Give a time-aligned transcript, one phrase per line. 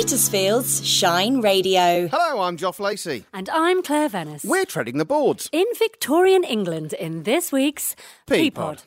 [0.00, 2.06] Petersfield's Shine Radio.
[2.08, 3.24] Hello, I'm Joff Lacey.
[3.32, 4.44] And I'm Claire Venice.
[4.44, 5.48] We're treading the boards.
[5.52, 7.96] in Victorian England in this week's
[8.26, 8.82] P Pod.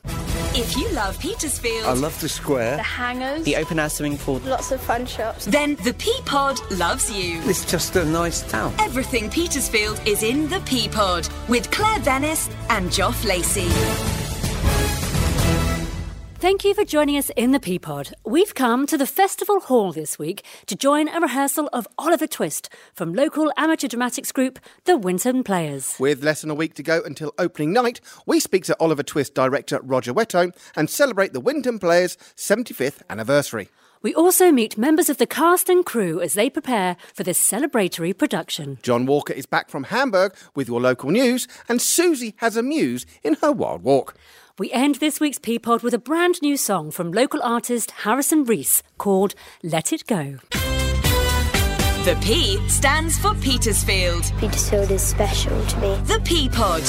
[0.53, 2.75] If you love Petersfield, I love the square.
[2.77, 4.37] The hangers, The open air swimming pool.
[4.45, 5.45] lots of fun shops.
[5.45, 7.41] then the P Pod loves you.
[7.45, 8.75] It's just a nice town.
[8.77, 13.67] Everything Petersfield is in the P Pod with Claire Venice and Joff Lacey.
[16.39, 18.13] Thank you for joining us in the P Pod.
[18.25, 22.69] We've come to the Festival Hall this week to join a rehearsal of Oliver Twist
[22.93, 25.97] from local amateur dramatics group The Winton Players.
[25.99, 29.35] With less than a week to go until opening night, we speak to Oliver Twist
[29.35, 33.67] director Roger Wettone and celebrate the Winton Players' 75th anniversary.
[34.01, 38.17] We also meet members of the cast and crew as they prepare for this celebratory
[38.17, 38.77] production.
[38.81, 43.05] Jon Walker is back from Hamburg with your local news, and Suzie has a muse
[43.23, 44.15] in her Wilde Walk.
[44.59, 48.43] We end this week's P Pod with a brand new song from local artist Harrison
[48.43, 50.37] Rhys called Let It Go.
[52.03, 54.29] The P stands for Petersfield.
[54.37, 55.95] Petersfield is special to me.
[56.03, 56.81] The P Pod.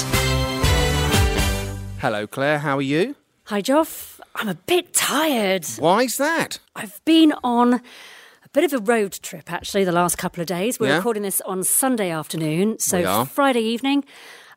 [2.01, 3.15] Hello, Claire, how are you?
[3.45, 4.19] Hi, Joff.
[4.34, 5.65] I'm a bit tired.
[5.79, 6.59] Why's that?
[6.75, 10.81] I've been on a bit of a road trip actually the last couple of days.
[10.81, 10.97] We're Yeah?
[10.97, 13.27] recording this on Sunday afternoon, so We are.
[13.27, 14.05] Friday evening,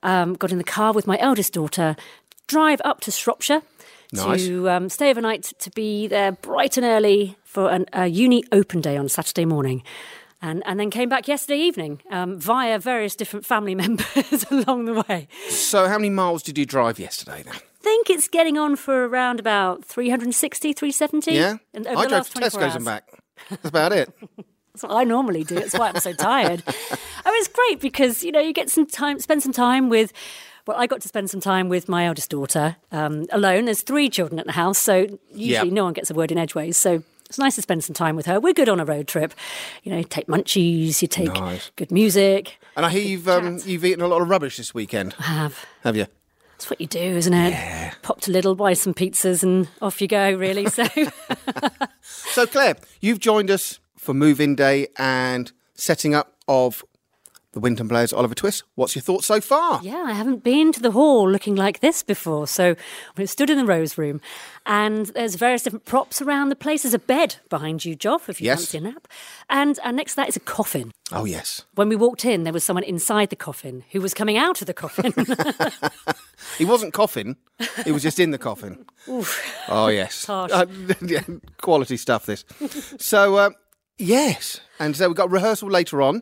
[0.03, 1.95] um, got in the car with my eldest daughter,
[2.47, 3.61] drive up to Shropshire
[4.11, 4.45] Nice.
[4.45, 8.81] to um, stay overnight to be there bright and early for an, a uni open
[8.81, 9.83] day on Saturday morning.
[10.41, 15.05] And, and then came back yesterday evening um, via various different family members along the
[15.07, 15.29] way.
[15.47, 17.55] So, how many miles did you drive yesterday then?
[17.83, 21.33] think it's getting on for around about 360, 370.
[21.33, 21.57] Yeah?
[21.73, 22.75] And I over the drove last to 24 Tesco's hours.
[22.77, 23.09] and back.
[23.49, 24.09] That's about it.
[24.73, 25.55] That's what I normally do.
[25.55, 26.63] That's why I'm so tired.
[26.67, 30.11] oh, it's great because you know you get some time, spend some time with.
[30.65, 33.65] Well, I got to spend some time with my eldest daughter um, alone.
[33.65, 35.73] There's three children at the house, so usually Yeah.
[35.73, 36.77] no one gets a word in edgeways.
[36.77, 38.39] So it's nice to spend some time with her.
[38.39, 39.33] We're good on a road trip.
[39.83, 41.69] You know, you take munchies, you take Nice.
[41.75, 42.57] good music.
[42.77, 45.15] And I hear you've, um, you've eaten a lot of rubbish this weekend.
[45.19, 45.65] I have.
[45.83, 46.07] Have you?
[46.53, 47.49] That's what you do, isn't it?
[47.51, 47.93] Yeah.
[48.03, 50.31] Pop to Lidl, buy some pizzas, and off you go.
[50.33, 50.67] Really.
[50.67, 50.85] So.
[52.01, 56.83] So, Claire, you've joined us for Move In Day and setting up of
[57.53, 58.63] the Winton Players Oliver Twist.
[58.75, 59.79] What's your thoughts so far?
[59.83, 62.47] Yeah, I haven't been to the hall looking like this before.
[62.47, 62.75] So
[63.17, 64.21] we stood in the Rose Room,
[64.65, 66.81] and there's various different props around the place.
[66.83, 68.59] There's a bed behind you, Joff, if you Yes.
[68.71, 69.07] fancy a nap.
[69.49, 70.91] And, and next to that is a coffin.
[71.11, 71.63] Oh, yes.
[71.75, 74.67] When we walked in, there was someone inside the coffin who was coming out of
[74.67, 75.13] the coffin.
[76.57, 77.37] He wasn't coughing,
[77.85, 78.85] he was just in the coffin.
[79.69, 80.25] Oh, yes.
[80.25, 80.51] harsh.
[80.51, 80.65] Uh,
[81.61, 82.43] quality stuff, this.
[82.99, 83.55] So, um,
[83.97, 84.59] yes.
[84.77, 86.21] And so we've got rehearsal later on,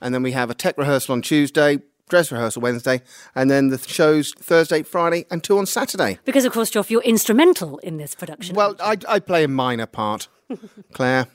[0.00, 3.02] and then we have a tech rehearsal on Tuesday, dress rehearsal Wednesday,
[3.34, 6.18] and then the shows Thursday, Friday, and two on Saturday.
[6.24, 8.54] because, of course, Joff, you're instrumental in this production.
[8.56, 10.28] Well, I, I play a minor part.
[10.92, 11.26] Claire,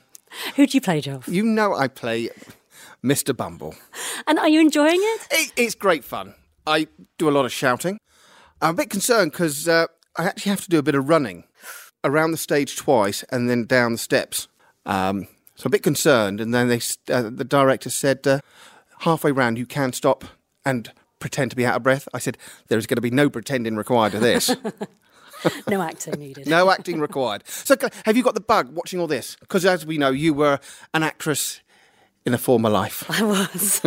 [0.56, 1.26] who do you play, Joff?
[1.28, 2.30] you know I play
[3.02, 3.36] Mr.
[3.36, 3.74] Bumble.
[4.26, 5.26] And are you enjoying it?
[5.30, 6.34] It, it's great fun.
[6.66, 6.88] I
[7.18, 7.98] do a lot of shouting.
[8.60, 11.44] I'm a bit concerned because uh, I actually have to do a bit of running
[12.04, 14.48] around the stage twice and then down the steps.
[14.84, 16.40] Um, so I'm a bit concerned.
[16.40, 16.80] And then they,
[17.12, 18.40] uh, the director said, uh,
[19.00, 20.24] halfway round, you can stop
[20.64, 22.08] and pretend to be out of breath.
[22.14, 24.54] I said, there is going to be no pretending required to this.
[25.68, 26.48] No acting needed.
[26.48, 27.44] no acting required.
[27.46, 29.36] So have you got the bug watching all this?
[29.38, 30.58] Because as we know, you were
[30.94, 31.60] an actress
[32.26, 33.04] in a former life.
[33.08, 33.80] I was.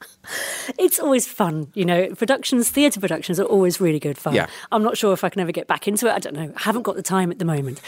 [0.78, 2.08] it's always fun, you know.
[2.16, 4.34] Productions, theatre productions are always really good fun.
[4.34, 4.48] Yeah.
[4.72, 6.12] I'm not sure if I can ever get back into it.
[6.12, 6.52] I don't know.
[6.56, 7.80] I haven't got the time at the moment.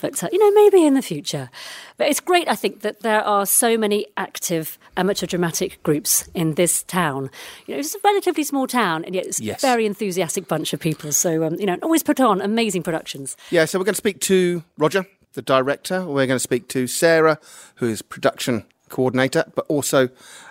[0.00, 1.50] But, uh, you know, maybe in the future.
[1.96, 6.54] But it's great, I think, that there are so many active amateur dramatic groups in
[6.54, 7.28] this town.
[7.66, 9.64] You know, it's a relatively small town, and yet it's Yes.
[9.64, 11.10] a very enthusiastic bunch of people.
[11.10, 13.36] So, um, you know, always put on amazing productions.
[13.50, 16.04] Yeah, so we're going to speak to Roger, the director.
[16.06, 17.38] We're going to speak to Sarah,
[17.76, 20.08] who is production coordinator, but also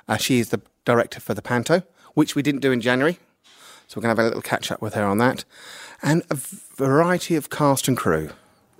[0.07, 1.83] uh, she is the director for the Panto,
[2.15, 3.19] which we didn't do in January.
[3.87, 5.45] So we're going to have a little catch up with her on that.
[6.01, 8.29] And a variety of cast and crew.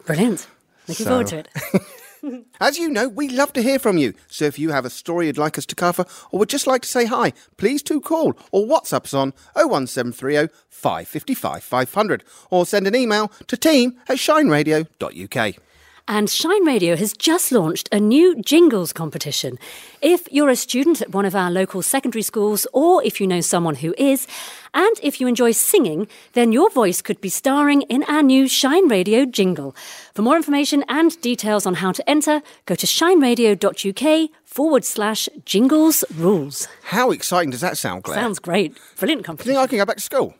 [0.06, 0.48] Brilliant.
[0.88, 1.48] Looking So- forward to it.
[2.59, 4.13] As you know, we love to hear from you.
[4.28, 6.81] So if you have a story you'd like us to cover or would just like
[6.81, 12.88] to say hi, please do call or WhatsApp us on 01730 555 500 or send
[12.88, 15.56] an email to team at shineradio.uk.
[16.11, 19.59] And Shine Radio has just launched a new jingles competition.
[20.01, 23.41] If you're a student at one of our local secondary schools, or if you know
[23.41, 24.25] someone who is,
[24.73, 28.88] and if you enjoy singing, then your voice could be starring in our new Shine
[28.88, 29.75] Radio jingle.
[30.15, 36.03] For more information and details on how to enter, go to shineradio.uk forward slash jingles
[36.15, 36.67] rules.
[36.85, 38.17] How exciting does that sound, Claire?
[38.17, 38.75] Sounds great.
[38.97, 39.57] Brilliant Do you think competition.
[39.57, 40.33] I can go back to school?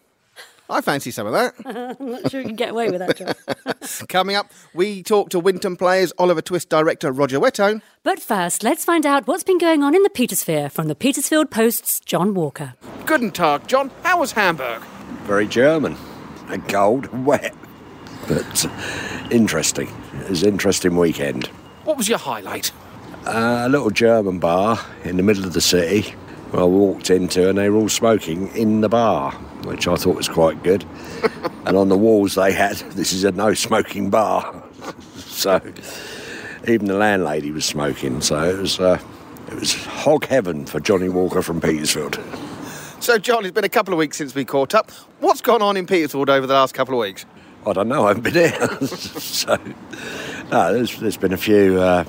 [0.70, 1.54] I fancy some of that.
[2.00, 4.08] I'm not sure you can get away with that, Joff.
[4.10, 7.82] Coming up, we talk to Winton Players Oliver Twist director Roger Wettone.
[8.04, 11.50] But first, let's find out what's been going on in the Petersphere from the Petersfield
[11.52, 12.76] Post's Jon Walker.
[13.06, 13.92] Guten Tag, Jon.
[14.04, 14.82] How was Hamburg?
[15.24, 15.96] very German
[16.48, 17.54] and cold and wet,
[18.28, 18.66] but
[19.32, 19.88] interesting.
[20.22, 21.48] It was an interesting weekend.
[21.84, 22.72] What was your highlight?
[23.28, 26.19] Uh, a little German bar in the middle of the city where
[26.54, 29.32] I walked into, and they were all smoking in the bar,
[29.66, 30.86] which I thought was quite good.
[31.66, 34.64] and on the walls they had, "This is a no smoking bar,"
[35.16, 35.62] so
[36.68, 38.22] even the landlady was smoking.
[38.22, 38.80] So it was.
[38.80, 39.00] Uh,
[39.48, 42.20] it was hog heaven for Johnny Walker from Petersfield.
[43.00, 44.92] So, Jon, it's been a couple of weeks since we caught up.
[45.22, 47.26] What's gone on in Petersfield over the last couple of weeks?
[47.66, 48.06] I don't know.
[48.06, 49.58] I haven't been here, so
[50.52, 50.74] no.
[50.74, 52.04] There's, there's been a few uh,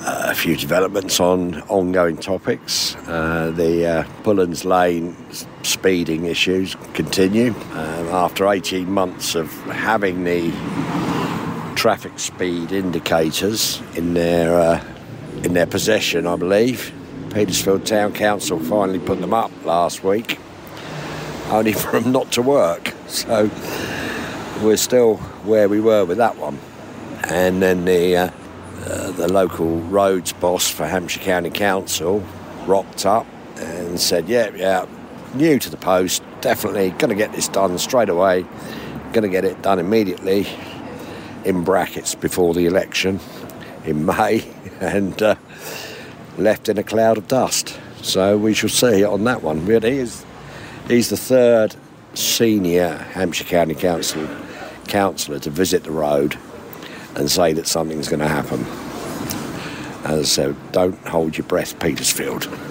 [0.00, 2.94] a few developments on ongoing topics.
[3.06, 5.16] Uh, the uh, Pulens Lane
[5.62, 10.50] speeding issues continue um, after 18 months of having the
[11.76, 14.84] traffic speed indicators in their uh,
[15.42, 16.26] in their possession.
[16.26, 16.92] I believe
[17.30, 20.38] Petersfield Town Council finally put them up last week,
[21.50, 22.94] only for them not to work.
[23.06, 23.50] So
[24.62, 26.58] we're still where we were with that one.
[27.28, 28.32] And then the
[28.86, 32.24] uh, the local roads boss for Hampshire County Council
[32.66, 34.86] rocked up and said, "Yeah, yeah,
[35.34, 38.44] new to the post, definitely going to get this done straight away.
[39.12, 40.46] Going to get it done immediately."
[41.44, 43.20] In brackets before the election
[43.84, 44.44] in May,
[44.80, 45.36] and uh,
[46.38, 47.78] left in a cloud of dust.
[48.02, 49.64] So we shall see on that one.
[49.64, 50.24] But he is,
[50.88, 51.76] he's the third
[52.14, 54.28] senior Hampshire County Council
[54.88, 56.36] councillor to visit the road
[57.16, 58.64] and say that something's going to happen.
[60.04, 62.46] As I said, don't hold your breath, Petersfield.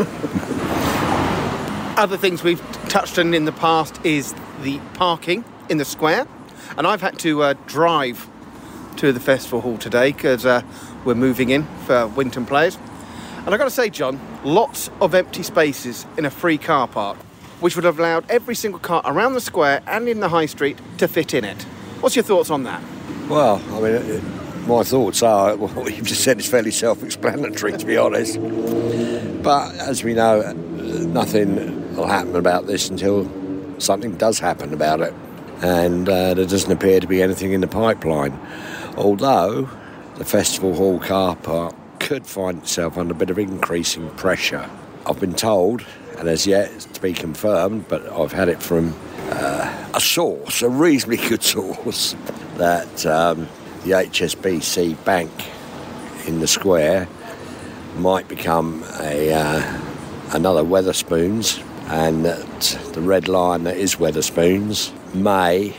[1.97, 6.27] Other things we've touched on in the past is the parking in the square.
[6.77, 8.29] And I've had to uh, drive
[8.97, 10.61] to the festival hall today because uh,
[11.03, 12.77] we're moving in for Winton Players.
[13.45, 17.17] And I've got to say, Jon, lots of empty spaces in a free car park,
[17.59, 20.79] which would have allowed every single car around the square and in the high street
[20.97, 21.61] to fit in it.
[22.01, 22.81] What's your thoughts on that?
[23.29, 24.23] Well, I mean, it,
[24.67, 28.39] my thoughts are well, what you've just said is fairly self explanatory, to be honest.
[29.43, 33.29] But as we know, nothing will happen about this until
[33.79, 35.13] something does happen about it.
[35.61, 38.37] And uh, there doesn't appear to be anything in the pipeline.
[38.97, 39.69] Although
[40.15, 44.69] the Festival Hall car park could find itself under a bit of increasing pressure.
[45.05, 45.85] I've been told,
[46.17, 48.95] and as yet to be confirmed, but I've had it from
[49.29, 52.15] uh, a source, a reasonably good source,
[52.57, 53.47] that um,
[53.85, 55.31] the HSBC Bank
[56.25, 57.07] in the square
[57.97, 59.81] might become a uh,
[60.31, 65.75] another Wetherspoons, and that the Red Lion that is Wetherspoons may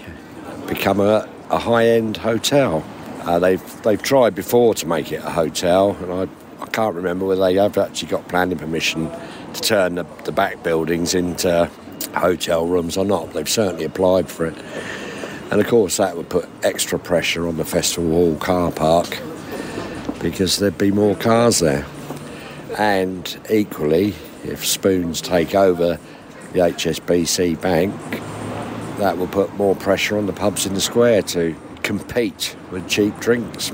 [0.69, 2.85] become a, a high-end hotel.
[3.23, 7.27] Uh, they've they've tried before to make it a hotel, and I, I can't remember
[7.27, 9.11] whether they have actually got planning permission
[9.53, 11.69] to turn the, the back buildings into
[12.15, 13.33] hotel rooms or not.
[13.33, 14.55] They've certainly applied for it,
[15.51, 19.19] and of course that would put extra pressure on the Festival Hall car park
[20.21, 21.87] because there'd be more cars there.
[22.79, 24.15] And equally,
[24.45, 25.99] if Spoons take over
[26.53, 27.95] the HSBC Bank,
[28.99, 33.19] that will put more pressure on the pubs in the square to compete with cheap
[33.21, 33.71] drinks.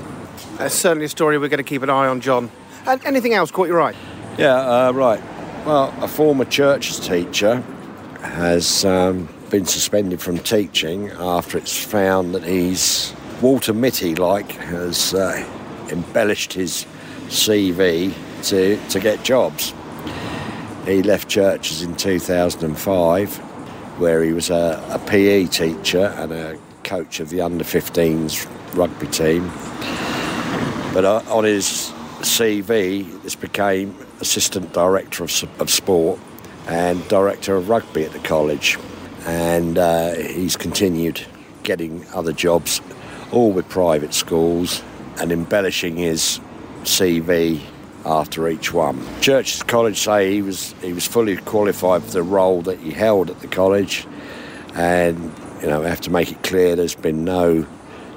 [0.57, 2.51] That's certainly a story we're going to keep an eye on, John.
[2.85, 3.95] And anything else caught your eye?
[4.37, 4.55] Yeah,
[4.87, 5.21] uh, right.
[5.65, 7.63] Well, a former Churcher's teacher
[8.21, 15.13] has um, been suspended from teaching after it's found that he's Walter Mitty like has
[15.13, 15.47] uh,
[15.91, 16.87] embellished his
[17.27, 18.11] CV
[18.45, 19.75] to, to get jobs.
[20.87, 23.37] He left Churcher's in 2005,
[23.99, 29.05] where he was a, a PE teacher and a coach of the under 15s rugby
[29.05, 29.51] team.
[30.95, 36.19] But uh, on his CV, this became assistant director of, of sport
[36.65, 38.79] and director of rugby at the college.
[39.25, 41.25] And uh, he's continued
[41.63, 42.81] getting other jobs,
[43.31, 44.83] all with private schools,
[45.19, 46.39] and embellishing his
[46.83, 47.61] CV
[48.05, 49.01] after each one.
[49.21, 53.29] Churcher's College say he was he was fully qualified for the role that he held
[53.29, 54.05] at the college,
[54.73, 57.65] and you know, I have to make it clear there's been no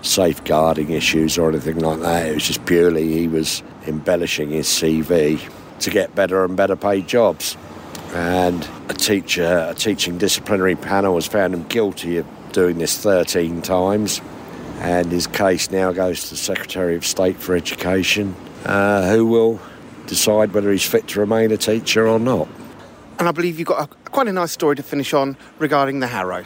[0.02, 2.26] safeguarding issues or anything like that.
[2.26, 5.40] It was just purely he was embellishing his CV
[5.80, 7.56] to get better and better paid jobs.
[8.16, 13.60] And a teacher, a teaching disciplinary panel has found him guilty of doing this 13
[13.60, 14.22] times.
[14.78, 19.60] And his case now goes to the Secretary of State for Education, uh, who will
[20.06, 22.48] decide whether he's fit to remain a teacher or not.
[23.18, 26.06] And I believe you've got a, quite a nice story to finish on regarding the
[26.06, 26.42] Harrow.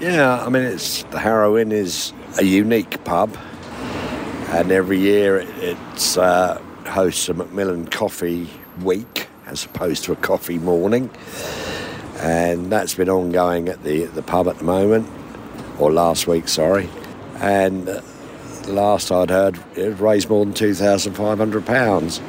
[0.00, 3.36] Yeah, I mean, it's the Harrow Inn is a unique pub,
[4.48, 8.50] and every year it it's, uh, hosts a Macmillan Coffee
[8.82, 11.10] Week as opposed to a coffee morning,
[12.18, 15.08] and that's been ongoing at the the pub at the moment,
[15.78, 16.88] or last week, sorry,
[17.40, 18.02] and
[18.68, 22.20] last I'd heard it raised more than two thousand five hundred pounds,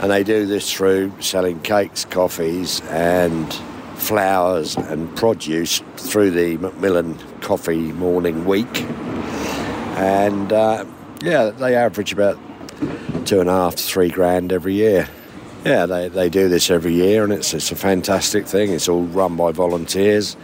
[0.00, 3.52] and they do this through selling cakes, coffees, and
[3.96, 8.82] flowers and produce through the Macmillan Coffee Morning Week.
[9.94, 10.84] And uh,
[11.22, 12.36] yeah, they average about
[13.26, 15.08] two and a half to three grand every year.
[15.64, 18.72] Yeah, they, they do this every year, and it's, it's a fantastic thing.
[18.72, 20.36] It's all run by volunteers.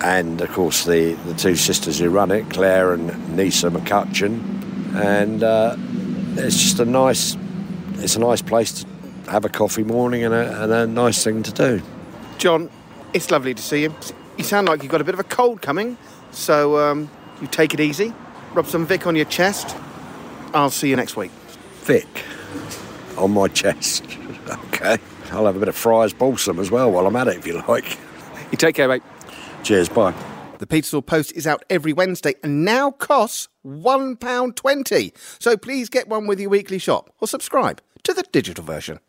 [0.00, 4.42] And of course, the, the two sisters who run it, Claire and Nisa McCutcheon.
[4.96, 5.76] And uh,
[6.36, 7.36] it's just a nice,
[7.94, 11.44] it's a nice place to have a coffee morning and a, and a nice thing
[11.44, 11.82] to do.
[12.38, 12.68] Jon,
[13.12, 13.94] it's lovely to see you.
[14.36, 15.96] You sound like you've got a bit of a cold coming,
[16.32, 17.08] so um,
[17.40, 18.12] you take it easy.
[18.54, 19.76] Rub some Vic on your chest.
[20.52, 21.30] I'll see you next week.
[21.82, 22.08] Vic
[23.16, 24.04] on my chest.
[24.48, 24.98] Okay.
[25.32, 27.62] I'll have a bit of Friar's Balsam as well while I'm at it, if you
[27.66, 27.98] like.
[28.50, 29.02] You take care, mate.
[29.62, 30.14] Cheers, bye.
[30.58, 35.12] The Petersfield Post is out every Wednesday and now costs £1.20.
[35.40, 39.00] So please get one with your weekly shop or subscribe to the digital version.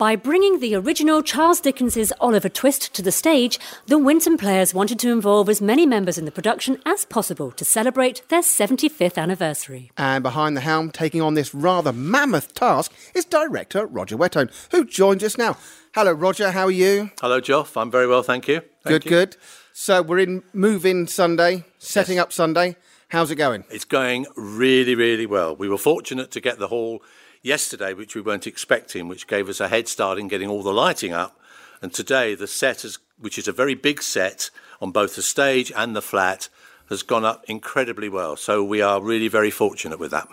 [0.00, 4.98] By bringing the original Charles Dickens's Oliver Twist to the stage, the Winton Players wanted
[5.00, 9.90] to involve as many members in the production as possible to celebrate their 75th anniversary.
[9.98, 14.86] And behind the helm, taking on this rather mammoth task, is director Roger Wettone, who
[14.86, 15.58] joins us now.
[15.94, 16.52] Hello, Roger.
[16.52, 17.10] How are you?
[17.20, 17.78] Hello, Joff.
[17.78, 18.62] I'm very well, thank you.
[18.86, 19.10] good, you.
[19.10, 19.36] good.
[19.74, 22.22] So we're in move in Sunday, setting Yes.
[22.22, 22.76] up Sunday.
[23.08, 23.64] How's it going?
[23.68, 25.54] It's going really, really well.
[25.54, 27.02] We were fortunate to get the hall
[27.42, 30.72] yesterday, which we weren't expecting, which gave us a head start in getting all the
[30.72, 31.38] lighting up.
[31.82, 35.72] And today, the set, is, which is a very big set on both the stage
[35.74, 36.48] and the flat,
[36.88, 38.36] has gone up incredibly well.
[38.36, 40.28] So we are really very fortunate with that.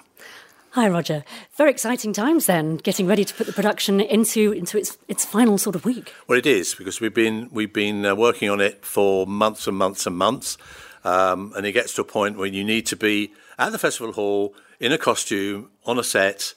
[0.71, 1.23] Hi, Roger.
[1.55, 5.57] Very exciting times then, getting ready to put the production into, into its, its final
[5.57, 6.13] sort of week.
[6.27, 9.77] Well, it is because we've been we've been uh, working on it for months and
[9.77, 10.57] months and months,
[11.03, 14.13] um, and it gets to a point when you need to be at the festival
[14.13, 16.53] hall in a costume on a set,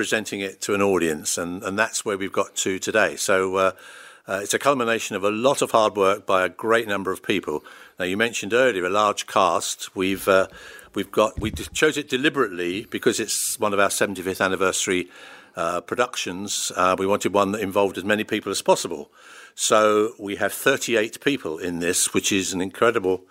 [0.00, 3.16] presenting it to an audience, and, and that's where we've got to today.
[3.16, 3.56] So.
[3.56, 3.72] Uh,
[4.28, 7.20] uh, it's a culmination of a lot of hard work by a great number of
[7.20, 7.64] people.
[7.98, 9.96] Now, you mentioned earlier a large cast.
[9.96, 10.46] We've uh,
[10.94, 15.08] we've got we chose it deliberately because it's one of our 75th anniversary
[15.56, 16.70] uh, productions.
[16.76, 19.10] Uh, we wanted one that involved as many people as possible.
[19.56, 23.22] So we have 38 people in this, which is an incredible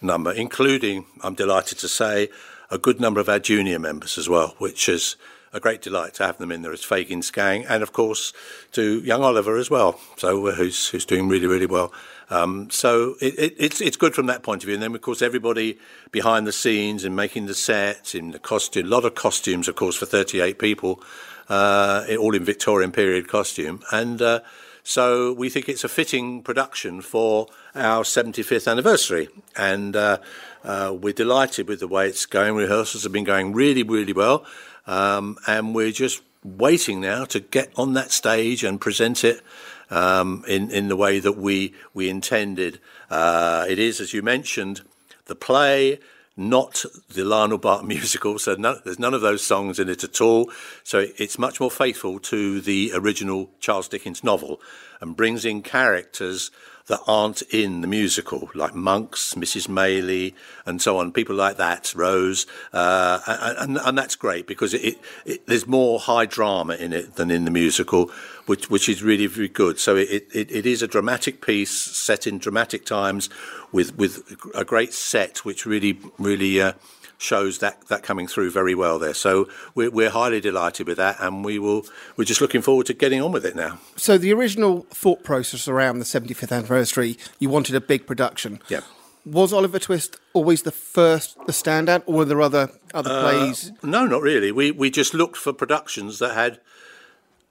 [0.00, 2.28] number, including, I'm delighted to say,
[2.70, 5.16] a good number of our junior members as well, which is
[5.54, 6.72] a great delight to have them in there.
[6.72, 8.32] as Fagin's gang, and of course
[8.72, 11.92] to young Oliver as well, so uh, who's who's doing really really well.
[12.28, 14.74] Um, so it, it, it's it's good from that point of view.
[14.74, 15.78] And then of course everybody
[16.10, 19.76] behind the scenes and making the sets in the costume, a lot of costumes, of
[19.76, 21.02] course, for 38 people,
[21.48, 24.20] uh, all in Victorian period costume, and.
[24.20, 24.40] Uh,
[24.86, 30.18] so we think it's a fitting production for our 75th anniversary, and uh,
[30.62, 32.54] uh, we're delighted with the way it's going.
[32.54, 34.44] Rehearsals have been going really, really well,
[34.86, 39.40] um, and we're just waiting now to get on that stage and present it
[39.90, 42.80] um, in in the way that we we intended.
[43.10, 44.82] Uh, it is, as you mentioned,
[45.26, 45.98] the play
[46.36, 50.50] not the Lionel Bart musical, so there's none of those songs in it at all.
[50.82, 54.60] So it's much more faithful to the original Charles Dickens novel
[55.00, 56.50] and brings in characters
[56.86, 59.68] that aren't in the musical, like monks, Mrs.
[59.68, 60.34] Maylie,
[60.66, 63.20] and so on, people like that, Rose, uh,
[63.58, 67.46] and, and that's great because it, it, there's more high drama in it than in
[67.46, 68.10] the musical,
[68.46, 69.78] which which is really very good.
[69.78, 73.30] So it, it, it is a dramatic piece set in dramatic times
[73.72, 76.60] with with a great set, which really really.
[76.60, 76.72] Uh,
[77.18, 79.14] shows that that coming through very well there.
[79.14, 81.86] So we're, we're highly delighted with that, and we will.
[82.16, 83.78] We're just looking forward to getting on with it now.
[83.96, 88.60] So the original thought process around the 75th anniversary, you wanted a big production.
[88.68, 88.80] Yeah.
[89.24, 93.72] Was Oliver Twist always the first, the standout, or were there other other plays?
[93.82, 94.52] No, not really.
[94.52, 96.60] We we just looked for productions that had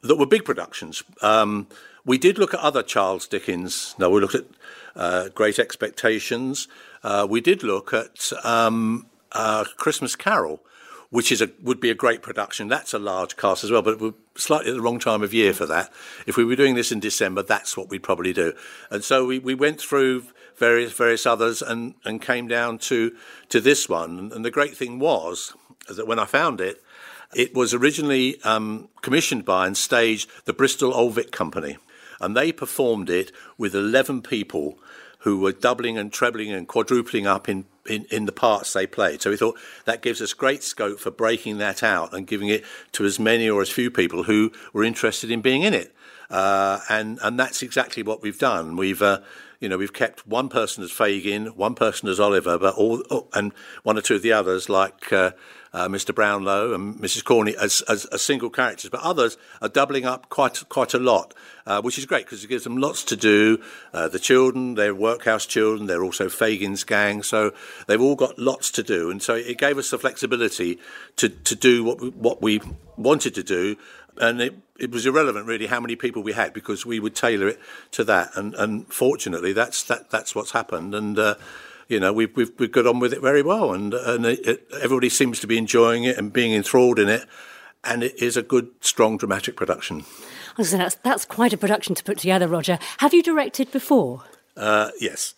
[0.02, 1.04] that were big productions.
[1.22, 1.68] Um,
[2.06, 3.96] we did look at other Charles Dickens.
[3.98, 4.46] No, we looked at
[4.96, 6.68] uh, Great Expectations.
[7.02, 10.62] Uh, we did look at um, uh, Christmas Carol,
[11.10, 12.68] which is a would be a great production.
[12.68, 15.54] That's a large cast as well, but we're slightly at the wrong time of year
[15.54, 15.92] for that.
[16.26, 18.54] If we were doing this in December, that's what we'd probably do.
[18.90, 20.26] And so we, we went through
[20.58, 23.16] various various others and, and came down to
[23.50, 24.32] to this one.
[24.34, 25.54] And the great thing was
[25.88, 26.82] that when I found it,
[27.36, 31.78] it was originally um, commissioned by and staged the Bristol Old Vic Company,
[32.22, 34.80] and they performed it with eleven people
[35.20, 39.22] who were doubling and trebling and quadrupling up in, in, in the parts they played.
[39.22, 42.64] So we thought that gives us great scope for breaking that out and giving it
[42.94, 45.94] to as many or as few people who were interested in being in it.
[46.30, 48.76] Uh, and and that's exactly what we've done.
[48.76, 49.20] We've uh,
[49.60, 53.28] you know we've kept one person as Fagin, one person as Oliver, but all oh,
[53.34, 55.32] and one or two of the others like uh,
[55.74, 56.14] uh, Mr.
[56.14, 57.24] Brownlow and Mrs.
[57.24, 61.34] Corney as, as, as, single characters, but others are doubling up quite quite a lot,
[61.66, 63.60] uh, which is great because it gives them lots to do.
[63.92, 67.54] Uh, the children, they're workhouse children, they're also Fagin's gang, so
[67.88, 70.80] they've all got lots to do, and so it gave us the flexibility
[71.16, 72.62] to, to do what we, what we
[72.96, 73.76] wanted to do,
[74.18, 77.48] and it, it was irrelevant really how many people we had because we would tailor
[77.48, 77.60] it
[77.92, 81.36] to that, and, and fortunately that's that that's what's happened, and uh,
[81.94, 84.68] you know, we've, we've, we've got on with it very well, and, and it, it,
[84.82, 87.26] everybody seems to be enjoying it and being enthralled in it.
[87.84, 90.06] And it is a good, strong, dramatic production.
[90.58, 92.80] that's, that's quite a production to put together, Roger.
[92.98, 94.24] Have you directed before?
[94.58, 95.36] Uh, yes.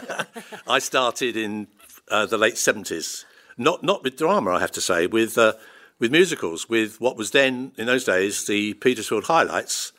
[0.66, 1.68] I started in
[2.08, 3.24] uh, the late 70s,
[3.58, 5.54] not, not with drama, I have to say, with, uh,
[5.98, 9.92] with musicals, with what was then, in those days, the Petersfield Highlights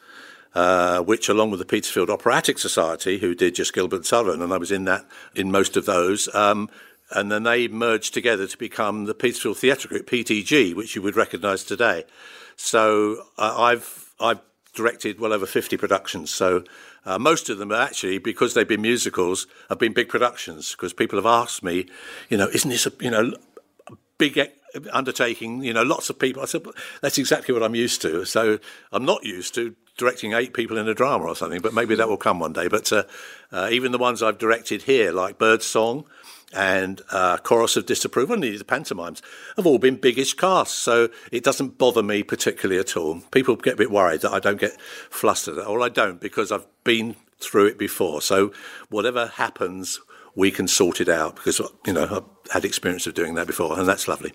[0.54, 4.54] uh, which, along with the Petersfield Operatic Society, who did just Gilbert and Sullivan, and
[4.54, 5.06] I was in that
[5.36, 6.34] in most of those.
[6.36, 6.70] Um,
[7.14, 11.16] and then they merged together to become the Petersfield Theatre Group, PTG, which you would
[11.16, 12.06] recognise today.
[12.56, 14.40] So uh, I've I've
[14.74, 16.32] directed well over 50 productions.
[16.32, 16.64] So
[17.06, 20.72] uh, most of them are actually, because they've been musicals, have been big productions.
[20.72, 21.88] Because people have asked me,
[22.30, 23.34] you know, isn't this a you know
[23.90, 24.38] a big
[24.92, 25.64] undertaking?
[25.64, 26.42] You know, lots of people.
[26.42, 26.66] I said
[27.02, 28.26] that's exactly what I'm used to.
[28.26, 28.60] So
[28.92, 32.10] I'm not used to directing eight people in a drama or something, but maybe that
[32.10, 32.68] will come one day.
[32.68, 33.04] But uh,
[33.52, 36.06] uh, even the ones I've directed here, like Bird Song
[36.54, 39.22] and uh, Chorus of Disapproval, and the pantomimes,
[39.56, 40.78] have all been biggish casts.
[40.78, 43.22] So it doesn't bother me particularly at all.
[43.32, 45.58] People get a bit worried that I don't get flustered.
[45.58, 48.22] Well, I don't because I've been through it before.
[48.22, 48.52] So
[48.90, 50.00] whatever happens,
[50.36, 53.78] we can sort it out because, you know, I've had experience of doing that before,
[53.78, 54.34] and that's lovely.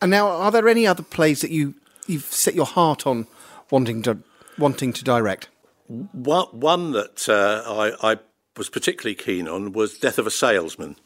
[0.00, 1.74] And now, are there any other plays that you,
[2.06, 3.26] you've set your heart on
[3.70, 4.18] wanting to
[4.58, 5.48] wanting to direct?
[5.86, 8.18] One, one that uh, I, I,
[8.56, 10.96] was particularly keen on was Death of a Salesman,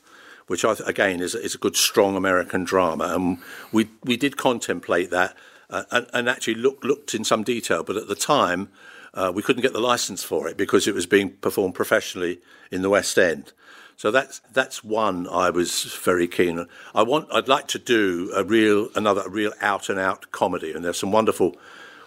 [0.48, 3.14] which I, again is, is a good, strong American drama.
[3.14, 3.38] And
[3.70, 5.36] we, we did contemplate that
[5.70, 8.68] uh, and, and, actually look, looked in some detail, but at the time
[9.14, 12.82] uh, we couldn't get the license for it because it was being performed professionally in
[12.82, 13.52] the West End.
[13.96, 16.68] So that's that's one I was very keen on.
[16.94, 20.84] I want I'd like to do a real another real out and out comedy, and
[20.84, 21.56] there's some wonderful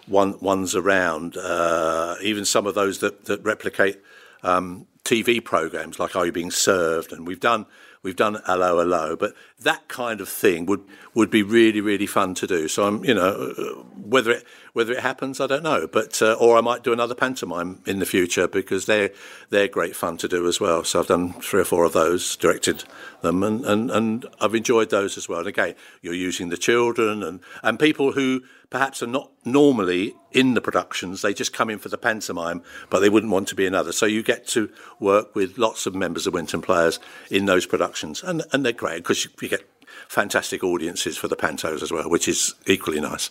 [0.10, 4.00] one, ones around, uh, even some of those that, that replicate
[4.44, 7.12] um, TV programs like Are You Being Served?
[7.12, 7.66] And we've done
[8.04, 10.84] we've done Hello Hello, but that kind of thing would
[11.16, 12.68] would be really really fun to do.
[12.68, 16.60] So I'm you know whether it whether it happens I don't know, but uh, or
[16.60, 19.10] I might do another pantomime in the future because they're
[19.50, 20.84] they're great fun to do as well.
[20.84, 22.84] So I've done three or four of those, directed
[23.22, 25.40] them, and and, and I've enjoyed those as well.
[25.40, 30.54] And again, you're using the children and and people who perhaps are not normally in
[30.54, 31.22] the productions.
[31.22, 33.92] They just come in for the pantomime, but they wouldn't want to be another.
[33.92, 38.24] So you get to work with lots of members of Winton Players in those productions,
[38.24, 39.68] and and they're great because you, you get
[40.08, 43.30] fantastic audiences for the pantos as well, which is equally nice.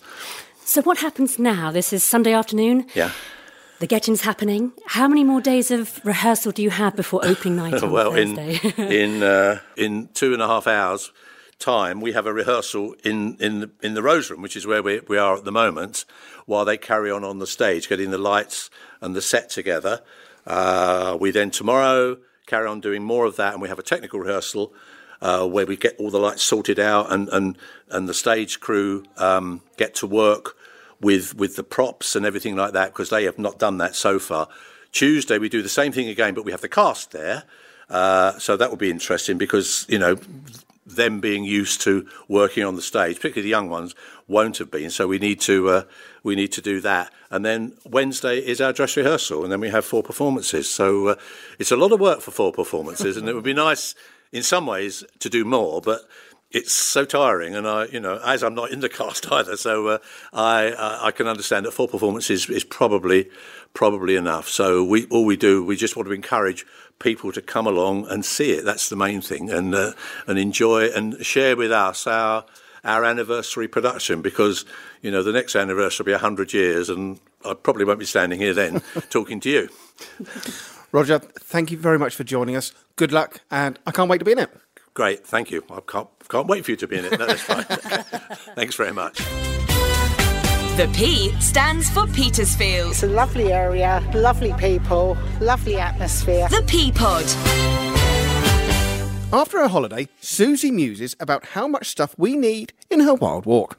[0.65, 1.71] So what happens now?
[1.71, 2.87] This is Sunday afternoon.
[2.95, 3.13] Yeah.
[3.79, 4.73] The getting's happening.
[4.87, 8.61] How many more days of rehearsal do you have before opening night on well, Thursday?
[8.77, 11.13] in in uh, in two and a half hours
[11.59, 14.83] time, we have a rehearsal in, in, the, in the Rose Room, which is where
[14.83, 16.05] we, we are at the moment,
[16.47, 20.01] while they carry on on the stage, getting the lights and the set together.
[20.47, 24.21] Uh, we then tomorrow carry on doing more of that, and we have a technical
[24.21, 24.73] rehearsal
[25.21, 27.59] uh, where we get all the lights sorted out, and, and,
[27.91, 30.57] and the stage crew um, get to work
[31.01, 34.19] with, with the props and everything like that, because they have not done that so
[34.19, 34.49] far.
[34.93, 37.45] Tuesday, we do the same thing again, but we have the cast there.
[37.91, 40.17] Uh, so that will be interesting because you know
[40.97, 43.95] them being used to working on the stage, particularly the young ones,
[44.27, 44.91] won't have been.
[44.91, 45.83] So we need to uh,
[46.23, 47.13] we need to do that.
[47.31, 50.69] And then Wednesday is our dress rehearsal, and then we have four performances.
[50.71, 51.15] So uh,
[51.59, 53.95] it's a lot of work for four performances, and it would be nice
[54.33, 56.03] in some ways to do more, but
[56.51, 59.89] it's so tiring, and I, you know, as I'm not in the cast either, so
[59.89, 59.99] uh,
[60.33, 63.29] I uh, I can understand that four performances is probably
[63.75, 64.49] probably enough.
[64.49, 66.65] So we all we do, we just want to encourage
[66.99, 68.65] people to come along and see it.
[68.65, 69.93] That's the main thing, and uh,
[70.27, 72.45] and enjoy and share with us our
[72.85, 74.65] our anniversary production because
[75.03, 78.41] you know the next anniversary will be hundred years, and I probably won't be standing
[78.41, 79.69] here then talking to you.
[80.91, 82.73] Roger, thank you very much for joining us.
[82.97, 84.51] Good luck, and I can't wait to be in it.
[84.95, 85.63] Great, thank you.
[85.71, 87.19] I can't can't wait for you to be in it.
[87.19, 87.65] No, that's fine.
[88.55, 89.23] Thanks very much.
[90.79, 92.93] The P stands for Petersfield.
[92.93, 96.47] It's a lovely area, lovely people, lovely atmosphere.
[96.51, 97.25] The P Pod.
[99.33, 103.77] After a holiday, Suzie muses about how much stuff we need in her Wilde Walk.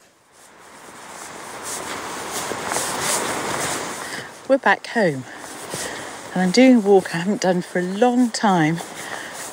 [4.49, 5.23] We're back home
[6.33, 8.75] and I'm doing a walk I haven't done for a long time,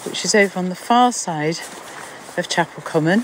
[0.02, 1.60] which is over on the far side
[2.36, 3.22] of Chapel Common.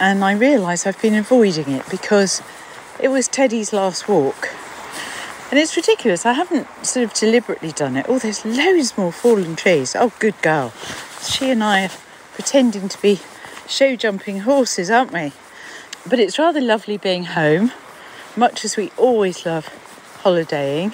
[0.00, 2.42] And I realise I've been avoiding it because
[3.00, 4.48] it was Teddy's last walk.
[5.50, 8.06] And it's ridiculous, I haven't sort of deliberately done it.
[8.08, 9.94] Oh, there's loads more fallen trees.
[9.94, 10.72] Oh, good girl.
[11.22, 11.90] She and I are
[12.32, 13.20] pretending to be
[13.68, 15.32] show jumping horses, aren't we?
[16.08, 17.70] But it's rather lovely being home,
[18.36, 19.68] much as we always love
[20.22, 20.92] holidaying.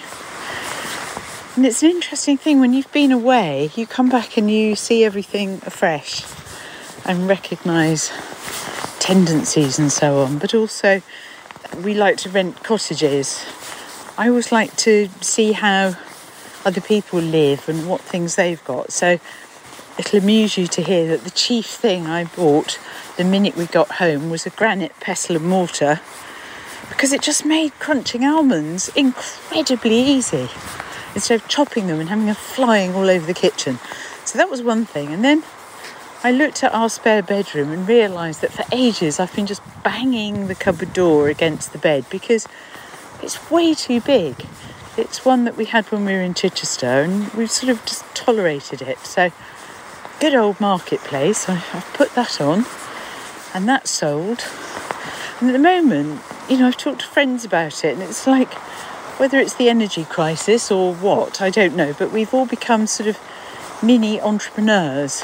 [1.56, 5.04] And it's an interesting thing when you've been away, you come back and you see
[5.04, 6.22] everything afresh
[7.04, 8.10] and recognise
[8.98, 10.38] tendencies and so on.
[10.38, 11.02] But also,
[11.82, 13.44] we like to rent cottages.
[14.18, 15.94] I always like to see how
[16.64, 18.92] other people live and what things they've got.
[18.92, 19.18] So
[19.98, 22.78] it'll amuse you to hear that the chief thing I bought
[23.16, 26.00] the minute we got home was a granite pestle and mortar
[26.88, 30.48] because it just made crunching almonds incredibly easy
[31.14, 33.78] instead of chopping them and having them flying all over the kitchen.
[34.24, 35.12] So that was one thing.
[35.12, 35.42] And then
[36.22, 40.48] I looked at our spare bedroom and realised that for ages I've been just banging
[40.48, 42.46] the cupboard door against the bed because
[43.22, 44.44] it's way too big.
[44.98, 48.04] It's one that we had when we were in Chichester and we've sort of just
[48.14, 48.98] tolerated it.
[48.98, 49.32] So,
[50.20, 52.66] good old marketplace, I, I've put that on
[53.54, 54.44] and that's sold.
[55.40, 58.52] And at the moment, you know, I've talked to friends about it and it's like,
[59.18, 63.08] whether it's the energy crisis or what, I don't know, but we've all become sort
[63.08, 63.18] of
[63.82, 65.22] mini entrepreneurs.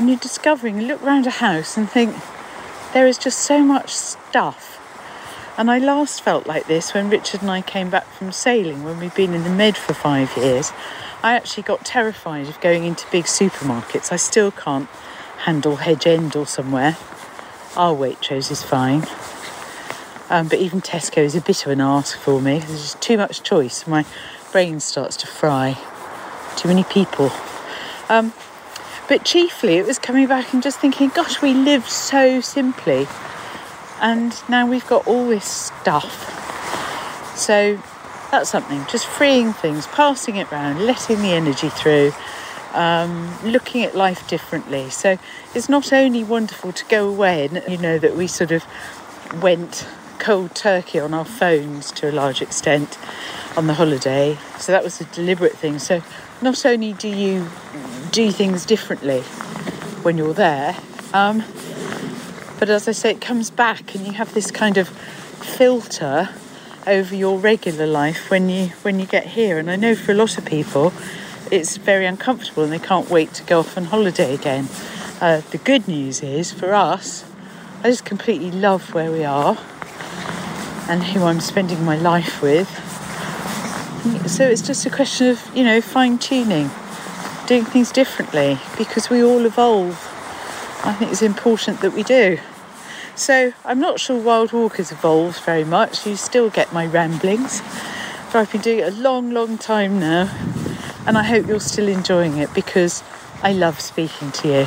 [0.00, 2.16] And you're discovering, you look around a house and think,
[2.94, 4.78] there is just so much stuff.
[5.58, 8.98] And I last felt like this when Richard and I came back from sailing, when
[8.98, 10.72] we'd been in the Med for five years.
[11.22, 14.10] I actually got terrified of going into big supermarkets.
[14.10, 14.88] I still can't
[15.40, 16.96] handle Hedge End or somewhere.
[17.76, 19.06] Our Waitrose is fine.
[20.30, 22.60] Um, but even Tesco is a bit of an ask for me.
[22.60, 23.86] There's just too much choice.
[23.86, 24.06] My
[24.50, 25.76] brain starts to fry.
[26.56, 27.30] Too many people.
[28.08, 28.32] Um,
[29.10, 33.08] but chiefly, it was coming back and just thinking, gosh, we live so simply.
[34.00, 37.36] And now we've got all this stuff.
[37.36, 37.82] So
[38.30, 38.86] that's something.
[38.88, 42.12] Just freeing things, passing it round, letting the energy through,
[42.72, 44.90] um, looking at life differently.
[44.90, 45.18] So
[45.56, 48.64] it's not only wonderful to go away and you know that we sort of
[49.42, 49.88] went
[50.20, 52.96] cold turkey on our phones to a large extent
[53.56, 54.38] on the holiday.
[54.60, 55.80] So that was a deliberate thing.
[55.80, 56.00] So
[56.40, 57.48] not only do you
[58.10, 59.20] do things differently
[60.02, 60.76] when you're there,
[61.12, 61.44] um,
[62.58, 66.28] but as I say, it comes back and you have this kind of filter
[66.86, 69.58] over your regular life when you when you get here.
[69.58, 70.92] And I know for a lot of people,
[71.50, 74.68] it's very uncomfortable and they can't wait to go off on holiday again.
[75.20, 77.24] Uh, the good news is for us,
[77.82, 79.56] I just completely love where we are
[80.88, 82.68] and who I'm spending my life with.
[84.28, 86.70] So it's just a question of, you know, fine tuning,
[87.50, 89.96] doing things differently because we all evolve.
[90.84, 92.38] I think it's important that we do.
[93.16, 96.06] So I'm not sure Wilde Walk has evolved very much.
[96.06, 97.60] You still get my ramblings,
[98.26, 100.32] but I've been doing it a long, long time now,
[101.08, 103.02] and I hope you're still enjoying it because
[103.42, 104.66] I love speaking to you.